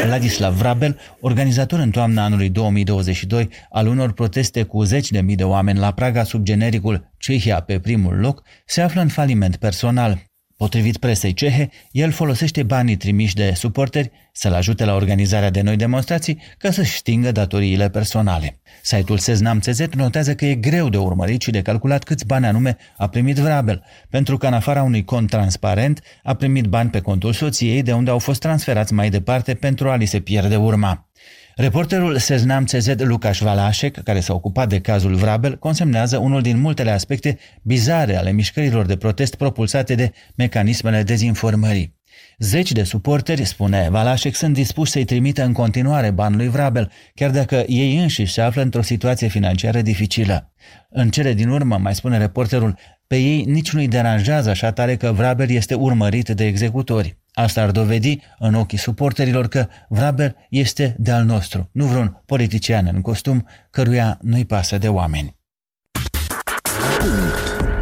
Ladislav 0.10 0.54
Vrabel, 0.54 0.95
organizator 1.21 1.80
în 1.80 1.91
toamna 1.91 2.23
anului 2.23 2.50
2022 2.50 3.50
al 3.69 3.88
unor 3.88 4.13
proteste 4.13 4.63
cu 4.63 4.84
zeci 4.84 5.12
de 5.12 5.21
mii 5.21 5.36
de 5.36 5.43
oameni 5.43 5.80
la 5.80 5.91
Praga 5.91 6.23
sub 6.23 6.43
genericul 6.43 7.12
Cehia 7.17 7.62
pe 7.62 7.80
primul 7.80 8.19
loc, 8.19 8.43
se 8.65 8.82
află 8.82 9.02
în 9.02 9.08
faliment 9.08 9.56
personal. 9.56 10.23
Potrivit 10.58 10.98
presei 10.98 11.34
cehe, 11.34 11.70
el 11.91 12.12
folosește 12.12 12.63
banii 12.63 12.96
trimiși 12.96 13.36
de 13.36 13.54
suporteri 13.56 14.12
să-l 14.32 14.54
ajute 14.54 14.86
la 14.86 14.96
organizarea 14.96 15.50
de 15.50 15.62
noi 15.62 15.76
demonstrații 15.76 16.41
ca 16.58 16.72
să-și 16.72 16.98
stingă 16.98 17.32
datoriile 17.32 17.89
personale. 17.89 18.60
Site-ul 18.82 19.17
Seznam.cz 19.17 19.80
notează 19.80 20.36
că 20.36 20.46
e 20.46 20.56
greu 20.56 20.89
de 20.89 20.98
urmărit 20.98 21.41
și 21.41 21.52
de 21.52 21.62
calculat 21.62 22.04
câți 22.04 22.26
bani 22.26 22.46
anume 22.46 22.78
a 22.98 23.08
primit 23.08 23.38
Vrabel, 23.38 23.84
pentru 24.10 24.38
că 24.38 24.48
în 24.48 24.54
afara 24.54 24.84
unui 24.84 25.04
cont 25.04 25.30
transparent 25.30 26.02
a 26.24 26.34
primit 26.34 26.65
bani 26.65 26.89
pe 26.89 27.00
contul 27.00 27.34
soției 27.34 27.84
de 27.84 27.93
unde 27.93 28.10
au 28.10 28.20
fost 28.20 28.39
transferați 28.39 28.93
mai 28.93 29.10
departe 29.10 29.54
pentru 29.54 29.89
a 29.89 29.96
li 29.96 30.06
se 30.06 30.20
pierde 30.20 30.56
urma. 30.56 31.10
Reporterul 31.58 32.17
Seznam 32.17 32.63
CZ 32.63 32.88
Lucaș 32.98 33.39
Valașec, 33.39 34.04
care 34.04 34.20
s-a 34.20 34.34
ocupat 34.34 34.70
de 34.70 34.80
cazul 34.80 35.15
Vrabel, 35.15 35.58
consemnează 35.58 36.17
unul 36.17 36.41
din 36.41 36.60
multele 36.60 36.91
aspecte 36.91 37.38
bizare 37.62 38.15
ale 38.15 38.32
mișcărilor 38.32 38.86
de 38.86 38.98
protest 38.98 39.36
propulsate 39.36 39.96
de 39.96 40.12
mecanismele 40.36 41.04
dezinformării. 41.04 41.96
Zeci 42.38 42.72
de 42.72 42.84
suporteri, 42.84 43.46
spune 43.46 43.88
Valașec, 43.91 44.36
sunt 44.36 44.54
dispuși 44.54 44.91
să-i 44.91 45.06
trimită 45.06 45.43
în 45.43 45.54
continuare 45.54 46.12
bani 46.12 46.36
lui 46.36 46.48
Vrabel, 46.48 46.91
chiar 47.13 47.30
dacă 47.30 47.63
ei 47.67 47.98
înșiși 47.98 48.34
se 48.34 48.41
află 48.41 48.62
într-o 48.62 48.82
situație 48.82 49.28
financiară 49.28 49.82
dificilă. 49.82 50.54
În 50.89 51.10
cele 51.10 51.34
din 51.34 51.50
urmă, 51.50 51.78
mai 51.78 51.96
spune 51.96 52.17
reporterul, 52.17 52.78
pe 53.08 53.15
ei 53.15 53.43
nici 53.43 53.72
nu-i 53.72 53.88
deranjează 53.88 54.50
așa 54.50 54.72
tare 54.72 54.96
că 54.96 55.12
Vrabel 55.12 55.50
este 55.50 55.74
urmărit 55.74 56.30
de 56.30 56.46
executori. 56.46 57.17
Asta 57.38 57.62
ar 57.62 57.71
dovedi 57.71 58.19
în 58.39 58.54
ochii 58.54 58.78
suporterilor 58.78 59.47
că 59.47 59.67
Vrabel 59.89 60.36
este 60.50 60.95
de-al 61.00 61.23
nostru, 61.23 61.69
nu 61.71 61.86
vreun 61.86 62.21
politician 62.26 62.89
în 62.93 63.02
costum 63.02 63.47
căruia 63.69 64.17
nu-i 64.21 64.45
pasă 64.45 64.78
de 64.78 64.88
oameni. 64.88 65.36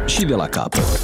Și 0.06 0.24
de 0.24 0.34
la 0.34 0.48
capăt. 0.48 1.00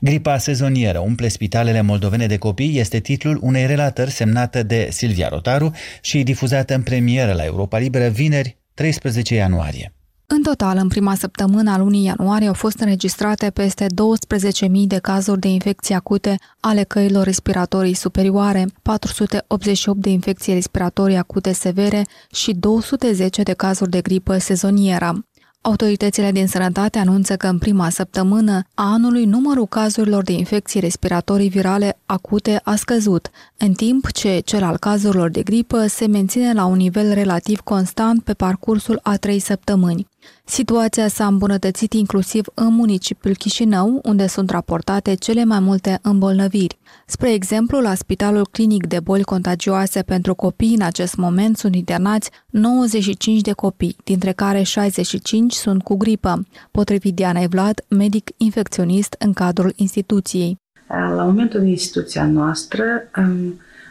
Gripa 0.00 0.38
sezonieră 0.38 0.98
umple 0.98 1.28
spitalele 1.28 1.80
moldovene 1.80 2.26
de 2.26 2.36
copii 2.36 2.78
este 2.78 3.00
titlul 3.00 3.38
unei 3.42 3.66
relatări 3.66 4.10
semnată 4.10 4.62
de 4.62 4.88
Silvia 4.90 5.28
Rotaru 5.28 5.70
și 6.00 6.22
difuzată 6.22 6.74
în 6.74 6.82
premieră 6.82 7.32
la 7.32 7.44
Europa 7.44 7.78
Liberă 7.78 8.08
vineri, 8.08 8.58
13 8.74 9.34
ianuarie. 9.34 9.94
În 10.28 10.42
total, 10.42 10.76
în 10.76 10.88
prima 10.88 11.14
săptămână 11.14 11.70
a 11.70 11.78
lunii 11.78 12.04
ianuarie 12.04 12.46
au 12.46 12.54
fost 12.54 12.78
înregistrate 12.78 13.50
peste 13.50 13.86
12.000 13.86 14.70
de 14.86 14.98
cazuri 14.98 15.40
de 15.40 15.48
infecții 15.48 15.94
acute 15.94 16.38
ale 16.60 16.82
căilor 16.82 17.24
respiratorii 17.24 17.94
superioare, 17.94 18.66
488 18.82 20.00
de 20.00 20.10
infecții 20.10 20.52
respiratorii 20.54 21.16
acute 21.16 21.52
severe 21.52 22.06
și 22.30 22.52
210 22.52 23.42
de 23.42 23.52
cazuri 23.52 23.90
de 23.90 24.00
gripă 24.00 24.38
sezonieră. 24.38 25.24
Autoritățile 25.60 26.32
din 26.32 26.46
sănătate 26.46 26.98
anunță 26.98 27.36
că 27.36 27.46
în 27.46 27.58
prima 27.58 27.90
săptămână 27.90 28.62
a 28.74 28.92
anului 28.92 29.24
numărul 29.24 29.66
cazurilor 29.66 30.22
de 30.22 30.32
infecții 30.32 30.80
respiratorii 30.80 31.48
virale 31.48 31.98
acute 32.06 32.60
a 32.64 32.74
scăzut, 32.74 33.30
în 33.56 33.72
timp 33.72 34.12
ce 34.12 34.40
cel 34.44 34.62
al 34.62 34.76
cazurilor 34.76 35.30
de 35.30 35.42
gripă 35.42 35.86
se 35.86 36.06
menține 36.06 36.52
la 36.52 36.64
un 36.64 36.76
nivel 36.76 37.12
relativ 37.12 37.60
constant 37.60 38.22
pe 38.22 38.34
parcursul 38.34 39.00
a 39.02 39.16
trei 39.16 39.38
săptămâni. 39.38 40.06
Situația 40.44 41.08
s-a 41.08 41.26
îmbunătățit 41.26 41.92
inclusiv 41.92 42.46
în 42.54 42.74
municipiul 42.74 43.34
Chișinău, 43.34 44.00
unde 44.02 44.26
sunt 44.26 44.50
raportate 44.50 45.14
cele 45.14 45.44
mai 45.44 45.60
multe 45.60 45.98
îmbolnăviri. 46.02 46.78
Spre 47.06 47.32
exemplu, 47.32 47.80
la 47.80 47.94
Spitalul 47.94 48.48
Clinic 48.50 48.86
de 48.86 49.00
Boli 49.00 49.22
Contagioase 49.22 50.02
pentru 50.02 50.34
Copii 50.34 50.74
în 50.74 50.82
acest 50.82 51.16
moment 51.16 51.56
sunt 51.56 51.74
internați 51.74 52.30
95 52.50 53.40
de 53.40 53.52
copii, 53.52 53.96
dintre 54.04 54.32
care 54.32 54.62
65 54.62 55.52
sunt 55.52 55.82
cu 55.82 55.96
gripă, 55.96 56.46
potrivit 56.70 57.14
Diana 57.14 57.46
Vlad, 57.46 57.84
medic 57.88 58.30
infecționist 58.36 59.16
în 59.18 59.32
cadrul 59.32 59.72
instituției. 59.76 60.58
La 60.88 61.24
momentul 61.24 61.60
în 61.60 61.66
instituția 61.66 62.26
noastră 62.26 62.84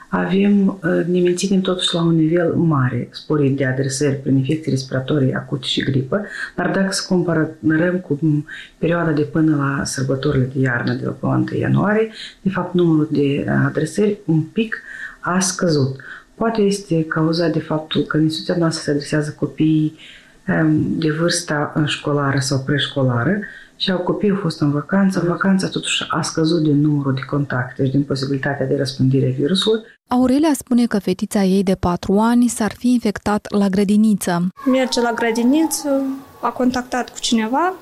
avem, 0.09 0.67
uh, 0.67 1.05
ne 1.07 1.19
menținem 1.19 1.61
totuși 1.61 1.93
la 1.93 2.01
un 2.01 2.15
nivel 2.15 2.53
mare 2.53 3.07
sporit 3.11 3.57
de 3.57 3.65
adresări 3.65 4.15
prin 4.15 4.37
infecții 4.37 4.71
respiratorii 4.71 5.33
acute 5.33 5.65
și 5.65 5.83
gripă, 5.83 6.25
dar 6.55 6.71
dacă 6.71 6.91
să 6.91 7.05
comparăm 7.09 7.99
cu 7.99 8.19
perioada 8.77 9.11
de 9.11 9.21
până 9.21 9.55
la 9.55 9.83
sărbătorile 9.83 10.49
de 10.53 10.59
iarnă 10.59 10.93
de 10.93 11.13
la 11.19 11.27
1 11.27 11.45
ianuarie, 11.59 12.11
de 12.41 12.49
fapt 12.49 12.73
numărul 12.73 13.07
de 13.11 13.45
adresări 13.65 14.17
un 14.25 14.41
pic 14.41 14.81
a 15.19 15.39
scăzut. 15.39 15.95
Poate 16.35 16.61
este 16.61 17.03
cauzat 17.03 17.51
de 17.51 17.59
faptul 17.59 18.01
că 18.01 18.17
în 18.17 18.23
instituția 18.23 18.55
noastră 18.57 18.83
se 18.83 18.91
adresează 18.91 19.35
copiii 19.39 19.97
um, 20.47 20.99
de 20.99 21.11
vârsta 21.11 21.83
școlară 21.85 22.39
sau 22.39 22.59
preșcolară 22.59 23.39
și 23.75 23.91
au 23.91 23.97
copiii 23.97 24.31
au 24.31 24.37
fost 24.41 24.61
în 24.61 24.71
vacanță. 24.71 25.23
Vacanța 25.27 25.67
totuși 25.67 26.03
a 26.09 26.21
scăzut 26.21 26.61
din 26.61 26.81
numărul 26.81 27.13
de 27.13 27.21
contacte 27.29 27.85
și 27.85 27.91
din 27.91 28.03
posibilitatea 28.03 28.65
de 28.65 28.75
răspândire 28.75 29.29
virusului. 29.29 29.81
Aurelia 30.07 30.51
spune 30.53 30.85
că 30.85 30.99
fetița 30.99 31.43
ei 31.43 31.63
de 31.63 31.75
patru 31.75 32.19
ani 32.19 32.47
s-ar 32.47 32.73
fi 32.77 32.91
infectat 32.91 33.45
la 33.57 33.67
grădiniță. 33.67 34.47
Merge 34.65 35.01
la 35.01 35.11
grădiniță, 35.11 36.01
a 36.41 36.49
contactat 36.49 37.09
cu 37.09 37.19
cineva, 37.19 37.73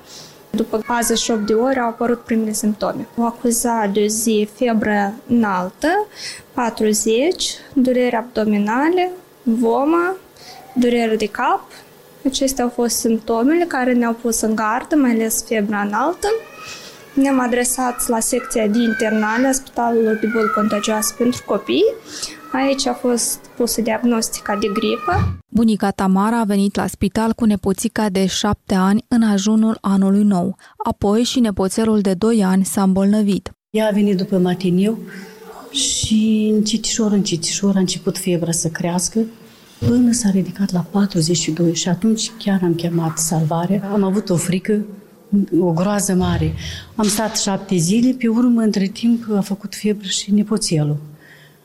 după 0.50 0.82
48 0.86 1.46
de 1.46 1.52
ore 1.52 1.80
au 1.80 1.88
apărut 1.88 2.20
primele 2.20 2.52
simptome. 2.52 3.08
O 3.16 3.22
acuza 3.22 3.90
de 3.92 4.00
o 4.00 4.06
zi 4.06 4.48
febră 4.54 5.14
înaltă, 5.28 6.06
40, 6.52 7.44
durere 7.74 8.16
abdominale, 8.16 9.10
vomă, 9.42 10.16
durere 10.74 11.16
de 11.16 11.26
cap, 11.26 11.62
Acestea 12.24 12.64
au 12.64 12.70
fost 12.70 12.96
simptomele 12.96 13.64
care 13.64 13.92
ne-au 13.92 14.12
pus 14.12 14.40
în 14.40 14.54
gardă, 14.54 14.96
mai 14.96 15.10
ales 15.10 15.44
febra 15.46 15.80
înaltă. 15.80 16.28
Ne-am 17.14 17.40
adresat 17.40 18.08
la 18.08 18.20
secția 18.20 18.66
de 18.66 18.78
internale 18.78 19.46
a 19.46 19.52
Spitalului 19.52 20.18
de 20.20 20.26
Boli 20.32 20.50
Contagioase 20.54 21.14
pentru 21.18 21.42
Copii. 21.46 21.84
Aici 22.52 22.86
a 22.86 22.92
fost 22.92 23.38
pusă 23.56 23.80
diagnostica 23.80 24.56
de 24.56 24.66
gripă. 24.66 25.38
Bunica 25.48 25.90
Tamara 25.90 26.40
a 26.40 26.44
venit 26.44 26.74
la 26.74 26.86
spital 26.86 27.32
cu 27.32 27.44
nepoțica 27.44 28.08
de 28.08 28.26
șapte 28.26 28.74
ani 28.74 29.04
în 29.08 29.22
ajunul 29.22 29.78
anului 29.80 30.22
nou. 30.22 30.56
Apoi 30.84 31.22
și 31.22 31.40
nepoțelul 31.40 32.00
de 32.00 32.14
doi 32.14 32.44
ani 32.44 32.64
s-a 32.64 32.82
îmbolnăvit. 32.82 33.50
Ea 33.70 33.86
a 33.86 33.92
venit 33.92 34.16
după 34.16 34.38
matiniu 34.38 34.98
și 35.70 36.50
încetișor, 36.54 37.12
încetișor 37.12 37.76
a 37.76 37.78
început 37.78 38.18
febra 38.18 38.50
să 38.50 38.68
crească 38.68 39.20
până 39.78 40.12
s-a 40.12 40.30
ridicat 40.30 40.72
la 40.72 40.80
42 40.80 41.74
și 41.74 41.88
atunci 41.88 42.30
chiar 42.38 42.60
am 42.62 42.74
chemat 42.74 43.18
salvare. 43.18 43.82
Am 43.92 44.02
avut 44.02 44.30
o 44.30 44.36
frică, 44.36 44.84
o 45.58 45.72
groază 45.72 46.14
mare. 46.14 46.54
Am 46.94 47.06
stat 47.06 47.36
șapte 47.36 47.76
zile, 47.76 48.14
pe 48.18 48.28
urmă, 48.28 48.60
între 48.60 48.86
timp, 48.86 49.24
a 49.36 49.40
făcut 49.40 49.74
febră 49.74 50.08
și 50.08 50.32
nepoțelul. 50.32 50.96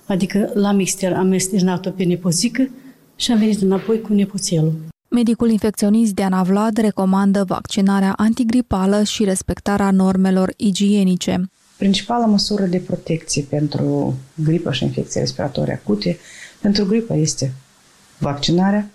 Adică 0.06 0.52
l-am 0.54 0.80
exter- 0.80 1.16
am 1.16 1.32
externat-o 1.32 1.90
pe 1.90 2.04
nepoțică 2.04 2.70
și 3.16 3.32
am 3.32 3.38
venit 3.38 3.62
înapoi 3.62 4.02
cu 4.02 4.14
nepoțelul. 4.14 4.74
Medicul 5.10 5.50
infecționist 5.50 6.14
Diana 6.14 6.44
Vlad 6.44 6.78
recomandă 6.78 7.44
vaccinarea 7.48 8.14
antigripală 8.18 9.04
și 9.04 9.24
respectarea 9.24 9.92
normelor 9.92 10.54
igienice. 10.58 11.50
Principala 11.78 12.26
măsură 12.26 12.66
de 12.66 12.78
protecție 12.78 13.46
pentru 13.50 14.16
gripă 14.44 14.72
și 14.72 14.84
infecții 14.84 15.20
respiratorii 15.20 15.74
acute 15.74 16.18
pentru 16.62 16.86
gripă 16.86 17.16
este 17.16 17.54
vaccinarea, 18.20 18.90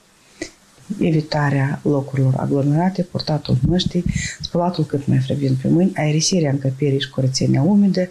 evitarea 1.00 1.80
locurilor 1.82 2.34
aglomerate, 2.36 3.02
purtatul 3.02 3.56
măștii, 3.66 4.04
spălatul 4.40 4.84
cât 4.84 5.06
mai 5.06 5.18
frecvent 5.18 5.56
pe 5.56 5.68
mâini, 5.68 5.92
aerisirea 5.94 6.50
încăperii 6.50 7.00
și 7.00 7.10
curățenia 7.10 7.62
umede, 7.62 8.10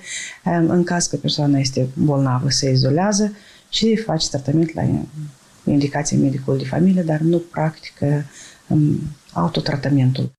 în 0.67 0.83
caz 0.83 1.05
că 1.05 1.15
persoana 1.15 1.59
este 1.59 1.87
bolnavă, 1.93 2.49
se 2.49 2.69
izolează 2.69 3.35
și 3.69 3.95
face 3.95 4.29
tratament 4.29 4.73
la 4.73 4.83
indicație 5.71 6.17
medicului 6.17 6.59
de 6.59 6.67
familie, 6.67 7.01
dar 7.01 7.19
nu 7.19 7.37
practică 7.37 8.25
um, 8.67 8.99
autotratamentul. 9.33 10.31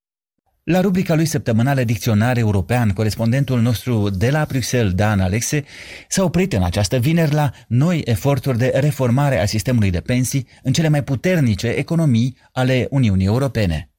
La 0.64 0.80
rubrica 0.80 1.14
lui 1.14 1.24
săptămânală 1.24 1.84
Dicționar 1.84 2.36
European, 2.36 2.90
corespondentul 2.90 3.60
nostru 3.60 4.10
de 4.10 4.30
la 4.30 4.44
Bruxelles, 4.48 4.92
Dan 4.92 5.20
Alexe, 5.20 5.64
s-a 6.08 6.24
oprit 6.24 6.52
în 6.52 6.62
această 6.62 6.96
vineri 6.96 7.32
la 7.32 7.50
noi 7.68 8.02
eforturi 8.04 8.58
de 8.58 8.72
reformare 8.74 9.40
a 9.40 9.46
sistemului 9.46 9.90
de 9.90 10.00
pensii 10.00 10.46
în 10.62 10.72
cele 10.72 10.88
mai 10.88 11.04
puternice 11.04 11.68
economii 11.68 12.36
ale 12.52 12.86
Uniunii 12.90 13.26
Europene 13.26 13.94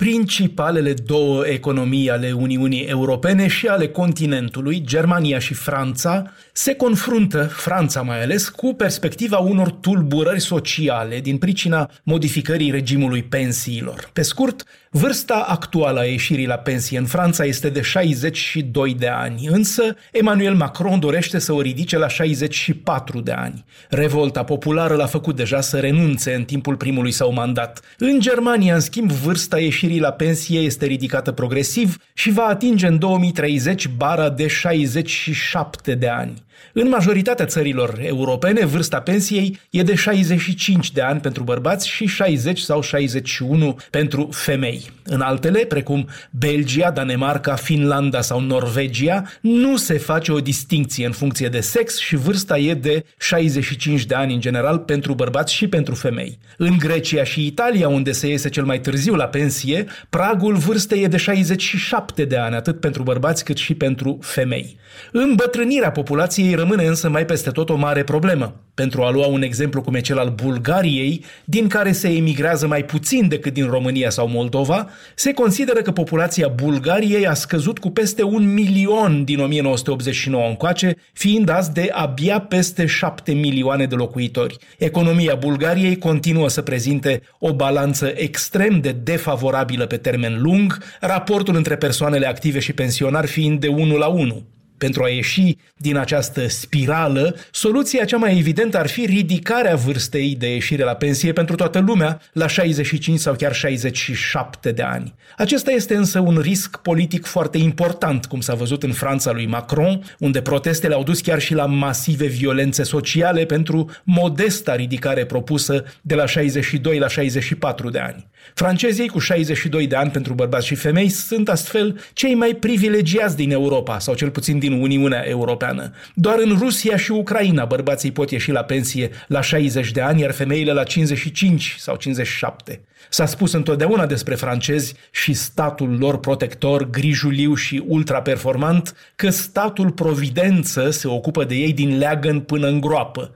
principalele 0.00 0.92
două 0.92 1.46
economii 1.46 2.10
ale 2.10 2.32
Uniunii 2.32 2.84
Europene 2.84 3.46
și 3.46 3.66
ale 3.66 3.88
continentului, 3.88 4.82
Germania 4.82 5.38
și 5.38 5.54
Franța, 5.54 6.32
se 6.52 6.74
confruntă, 6.74 7.44
Franța 7.44 8.02
mai 8.02 8.22
ales, 8.22 8.48
cu 8.48 8.74
perspectiva 8.74 9.38
unor 9.38 9.70
tulburări 9.70 10.40
sociale 10.40 11.20
din 11.20 11.38
pricina 11.38 11.90
modificării 12.04 12.70
regimului 12.70 13.22
pensiilor. 13.22 14.10
Pe 14.12 14.22
scurt, 14.22 14.64
vârsta 14.90 15.34
actuală 15.48 16.00
a 16.00 16.04
ieșirii 16.04 16.46
la 16.46 16.56
pensie 16.56 16.98
în 16.98 17.06
Franța 17.06 17.44
este 17.44 17.68
de 17.68 17.80
62 17.80 18.94
de 18.94 19.08
ani, 19.08 19.46
însă 19.46 19.96
Emmanuel 20.12 20.54
Macron 20.54 21.00
dorește 21.00 21.38
să 21.38 21.52
o 21.52 21.60
ridice 21.60 21.98
la 21.98 22.08
64 22.08 23.20
de 23.20 23.32
ani. 23.32 23.64
Revolta 23.88 24.44
populară 24.44 24.94
l-a 24.94 25.06
făcut 25.06 25.36
deja 25.36 25.60
să 25.60 25.78
renunțe 25.78 26.34
în 26.34 26.44
timpul 26.44 26.76
primului 26.76 27.12
său 27.12 27.32
mandat. 27.32 27.80
În 27.98 28.20
Germania, 28.20 28.74
în 28.74 28.80
schimb, 28.80 29.10
vârsta 29.10 29.58
ieșirii 29.58 29.78
ieșirii 29.80 30.00
la 30.00 30.12
pensie 30.12 30.60
este 30.60 30.86
ridicată 30.86 31.32
progresiv 31.32 31.96
și 32.14 32.30
va 32.30 32.42
atinge 32.42 32.86
în 32.86 32.98
2030 32.98 33.88
bara 33.88 34.30
de 34.30 34.46
67 34.46 35.94
de 35.94 36.08
ani. 36.08 36.42
În 36.72 36.88
majoritatea 36.88 37.46
țărilor 37.46 37.98
europene, 38.02 38.64
vârsta 38.64 39.00
pensiei 39.00 39.58
e 39.70 39.82
de 39.82 39.94
65 39.94 40.92
de 40.92 41.00
ani 41.00 41.20
pentru 41.20 41.42
bărbați 41.42 41.88
și 41.88 42.06
60 42.06 42.58
sau 42.58 42.82
61 42.82 43.78
pentru 43.90 44.28
femei. 44.32 44.90
În 45.04 45.20
altele, 45.20 45.58
precum 45.58 46.08
Belgia, 46.30 46.90
Danemarca, 46.90 47.54
Finlanda 47.54 48.20
sau 48.20 48.40
Norvegia, 48.40 49.22
nu 49.40 49.76
se 49.76 49.98
face 49.98 50.32
o 50.32 50.40
distinție 50.40 51.06
în 51.06 51.12
funcție 51.12 51.48
de 51.48 51.60
sex 51.60 51.98
și 51.98 52.16
vârsta 52.16 52.58
e 52.58 52.74
de 52.74 53.04
65 53.18 54.04
de 54.04 54.14
ani 54.14 54.34
în 54.34 54.40
general 54.40 54.78
pentru 54.78 55.14
bărbați 55.14 55.54
și 55.54 55.68
pentru 55.68 55.94
femei. 55.94 56.38
În 56.56 56.78
Grecia 56.78 57.24
și 57.24 57.46
Italia, 57.46 57.88
unde 57.88 58.12
se 58.12 58.28
iese 58.28 58.48
cel 58.48 58.64
mai 58.64 58.80
târziu 58.80 59.14
la 59.14 59.26
pensie, 59.26 59.86
pragul 60.08 60.54
vârstei 60.54 61.02
e 61.02 61.06
de 61.06 61.16
67 61.16 62.24
de 62.24 62.36
ani, 62.36 62.54
atât 62.54 62.80
pentru 62.80 63.02
bărbați 63.02 63.44
cât 63.44 63.56
și 63.56 63.74
pentru 63.74 64.18
femei. 64.22 64.78
Îmbătrânirea 65.12 65.90
populației 65.90 66.49
rămâne 66.54 66.86
însă 66.86 67.08
mai 67.08 67.24
peste 67.24 67.50
tot 67.50 67.70
o 67.70 67.76
mare 67.76 68.04
problemă. 68.04 68.54
Pentru 68.74 69.02
a 69.02 69.10
lua 69.10 69.26
un 69.26 69.42
exemplu 69.42 69.80
cum 69.80 69.94
e 69.94 70.00
cel 70.00 70.18
al 70.18 70.32
Bulgariei, 70.42 71.24
din 71.44 71.68
care 71.68 71.92
se 71.92 72.08
emigrează 72.08 72.66
mai 72.66 72.84
puțin 72.84 73.28
decât 73.28 73.52
din 73.52 73.66
România 73.66 74.10
sau 74.10 74.28
Moldova, 74.28 74.88
se 75.14 75.32
consideră 75.32 75.80
că 75.80 75.90
populația 75.90 76.48
Bulgariei 76.48 77.26
a 77.26 77.34
scăzut 77.34 77.78
cu 77.78 77.90
peste 77.90 78.22
un 78.22 78.52
milion 78.52 79.24
din 79.24 79.40
1989 79.40 80.48
încoace, 80.48 80.96
fiind 81.12 81.48
azi 81.48 81.72
de 81.72 81.88
abia 81.92 82.40
peste 82.40 82.86
șapte 82.86 83.32
milioane 83.32 83.86
de 83.86 83.94
locuitori. 83.94 84.56
Economia 84.78 85.34
Bulgariei 85.34 85.98
continuă 85.98 86.48
să 86.48 86.62
prezinte 86.62 87.22
o 87.38 87.52
balanță 87.52 88.12
extrem 88.14 88.80
de 88.80 88.92
defavorabilă 88.92 89.86
pe 89.86 89.96
termen 89.96 90.40
lung, 90.42 90.78
raportul 91.00 91.56
între 91.56 91.76
persoanele 91.76 92.26
active 92.26 92.58
și 92.58 92.72
pensionari 92.72 93.26
fiind 93.26 93.60
de 93.60 93.68
1 93.68 93.96
la 93.96 94.06
1. 94.06 94.44
Pentru 94.80 95.02
a 95.02 95.08
ieși 95.08 95.56
din 95.76 95.96
această 95.96 96.48
spirală, 96.48 97.36
soluția 97.50 98.04
cea 98.04 98.16
mai 98.16 98.38
evidentă 98.38 98.78
ar 98.78 98.88
fi 98.88 99.06
ridicarea 99.06 99.76
vârstei 99.76 100.36
de 100.38 100.52
ieșire 100.52 100.84
la 100.84 100.94
pensie 100.94 101.32
pentru 101.32 101.56
toată 101.56 101.78
lumea 101.78 102.20
la 102.32 102.46
65 102.46 103.18
sau 103.18 103.34
chiar 103.34 103.54
67 103.54 104.72
de 104.72 104.82
ani. 104.82 105.14
Acesta 105.36 105.70
este 105.70 105.94
însă 105.94 106.18
un 106.18 106.38
risc 106.38 106.76
politic 106.76 107.24
foarte 107.24 107.58
important, 107.58 108.26
cum 108.26 108.40
s-a 108.40 108.54
văzut 108.54 108.82
în 108.82 108.92
Franța 108.92 109.32
lui 109.32 109.46
Macron, 109.46 110.02
unde 110.18 110.40
protestele 110.40 110.94
au 110.94 111.02
dus 111.02 111.20
chiar 111.20 111.40
și 111.40 111.54
la 111.54 111.66
masive 111.66 112.26
violențe 112.26 112.82
sociale 112.82 113.44
pentru 113.44 113.90
modesta 114.04 114.74
ridicare 114.74 115.24
propusă 115.24 115.84
de 116.00 116.14
la 116.14 116.26
62 116.26 116.98
la 116.98 117.08
64 117.08 117.90
de 117.90 117.98
ani. 117.98 118.28
Francezii 118.54 119.08
cu 119.08 119.18
62 119.18 119.86
de 119.86 119.96
ani 119.96 120.10
pentru 120.10 120.34
bărbați 120.34 120.66
și 120.66 120.74
femei 120.74 121.08
sunt 121.08 121.48
astfel 121.48 122.00
cei 122.12 122.34
mai 122.34 122.54
privilegiați 122.54 123.36
din 123.36 123.50
Europa, 123.50 123.98
sau 123.98 124.14
cel 124.14 124.30
puțin 124.30 124.58
din 124.58 124.69
din 124.70 124.80
Uniunea 124.80 125.24
Europeană. 125.28 125.92
Doar 126.14 126.36
în 126.44 126.56
Rusia 126.58 126.96
și 126.96 127.10
Ucraina 127.10 127.64
bărbații 127.64 128.12
pot 128.12 128.30
ieși 128.30 128.50
la 128.50 128.62
pensie 128.62 129.10
la 129.26 129.40
60 129.40 129.90
de 129.90 130.00
ani, 130.00 130.20
iar 130.20 130.32
femeile 130.32 130.72
la 130.72 130.82
55 130.82 131.76
sau 131.78 131.96
57. 131.96 132.80
S-a 133.08 133.26
spus 133.26 133.52
întotdeauna 133.52 134.06
despre 134.06 134.34
francezi 134.34 134.94
și 135.10 135.32
statul 135.32 135.96
lor 135.98 136.18
protector, 136.18 136.90
grijuliu 136.90 137.54
și 137.54 137.82
ultraperformant, 137.86 138.94
că 139.16 139.30
statul 139.30 139.90
providență 139.90 140.90
se 140.90 141.08
ocupă 141.08 141.44
de 141.44 141.54
ei 141.54 141.72
din 141.72 141.98
leagăn 141.98 142.40
până 142.40 142.66
în 142.66 142.80
groapă. 142.80 143.34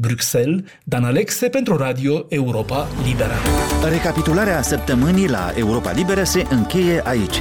Bruxelles, 0.00 0.60
Dan 0.84 1.04
Alexe 1.04 1.48
pentru 1.48 1.76
Radio 1.76 2.26
Europa 2.28 2.88
Liberă. 3.06 3.34
Recapitularea 3.90 4.62
săptămânii 4.62 5.28
la 5.28 5.52
Europa 5.56 5.92
Liberă 5.92 6.24
se 6.24 6.46
încheie 6.50 7.02
aici. 7.04 7.38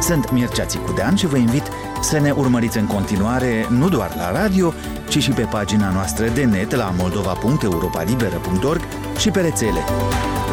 Sunt 0.00 0.30
Mircea 0.30 0.64
Țicudean 0.64 1.16
și 1.16 1.26
vă 1.26 1.36
invit 1.36 1.62
să 2.02 2.18
ne 2.18 2.30
urmăriți 2.30 2.78
în 2.78 2.86
continuare 2.86 3.66
nu 3.68 3.88
doar 3.88 4.14
la 4.16 4.40
radio, 4.40 4.72
ci 5.08 5.18
și 5.18 5.30
pe 5.30 5.42
pagina 5.42 5.90
noastră 5.90 6.28
de 6.28 6.44
net 6.44 6.74
la 6.74 6.92
moldova.europalibera.org 6.98 8.80
și 9.18 9.30
pe 9.30 9.40
rețele. 9.40 9.80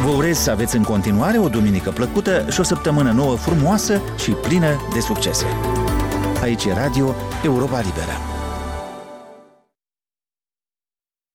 Vă 0.04 0.10
urez 0.10 0.38
să 0.38 0.50
aveți 0.50 0.76
în 0.76 0.82
continuare 0.82 1.38
o 1.38 1.48
duminică 1.48 1.90
plăcută 1.90 2.46
și 2.50 2.60
o 2.60 2.62
săptămână 2.62 3.10
nouă 3.10 3.36
frumoasă 3.36 4.00
și 4.18 4.30
plină 4.30 4.80
de 4.92 5.00
succese. 5.00 5.46
Aici 6.42 6.64
e 6.64 6.72
Radio 6.72 7.14
Europa 7.44 7.80
Liberă. 7.80 8.39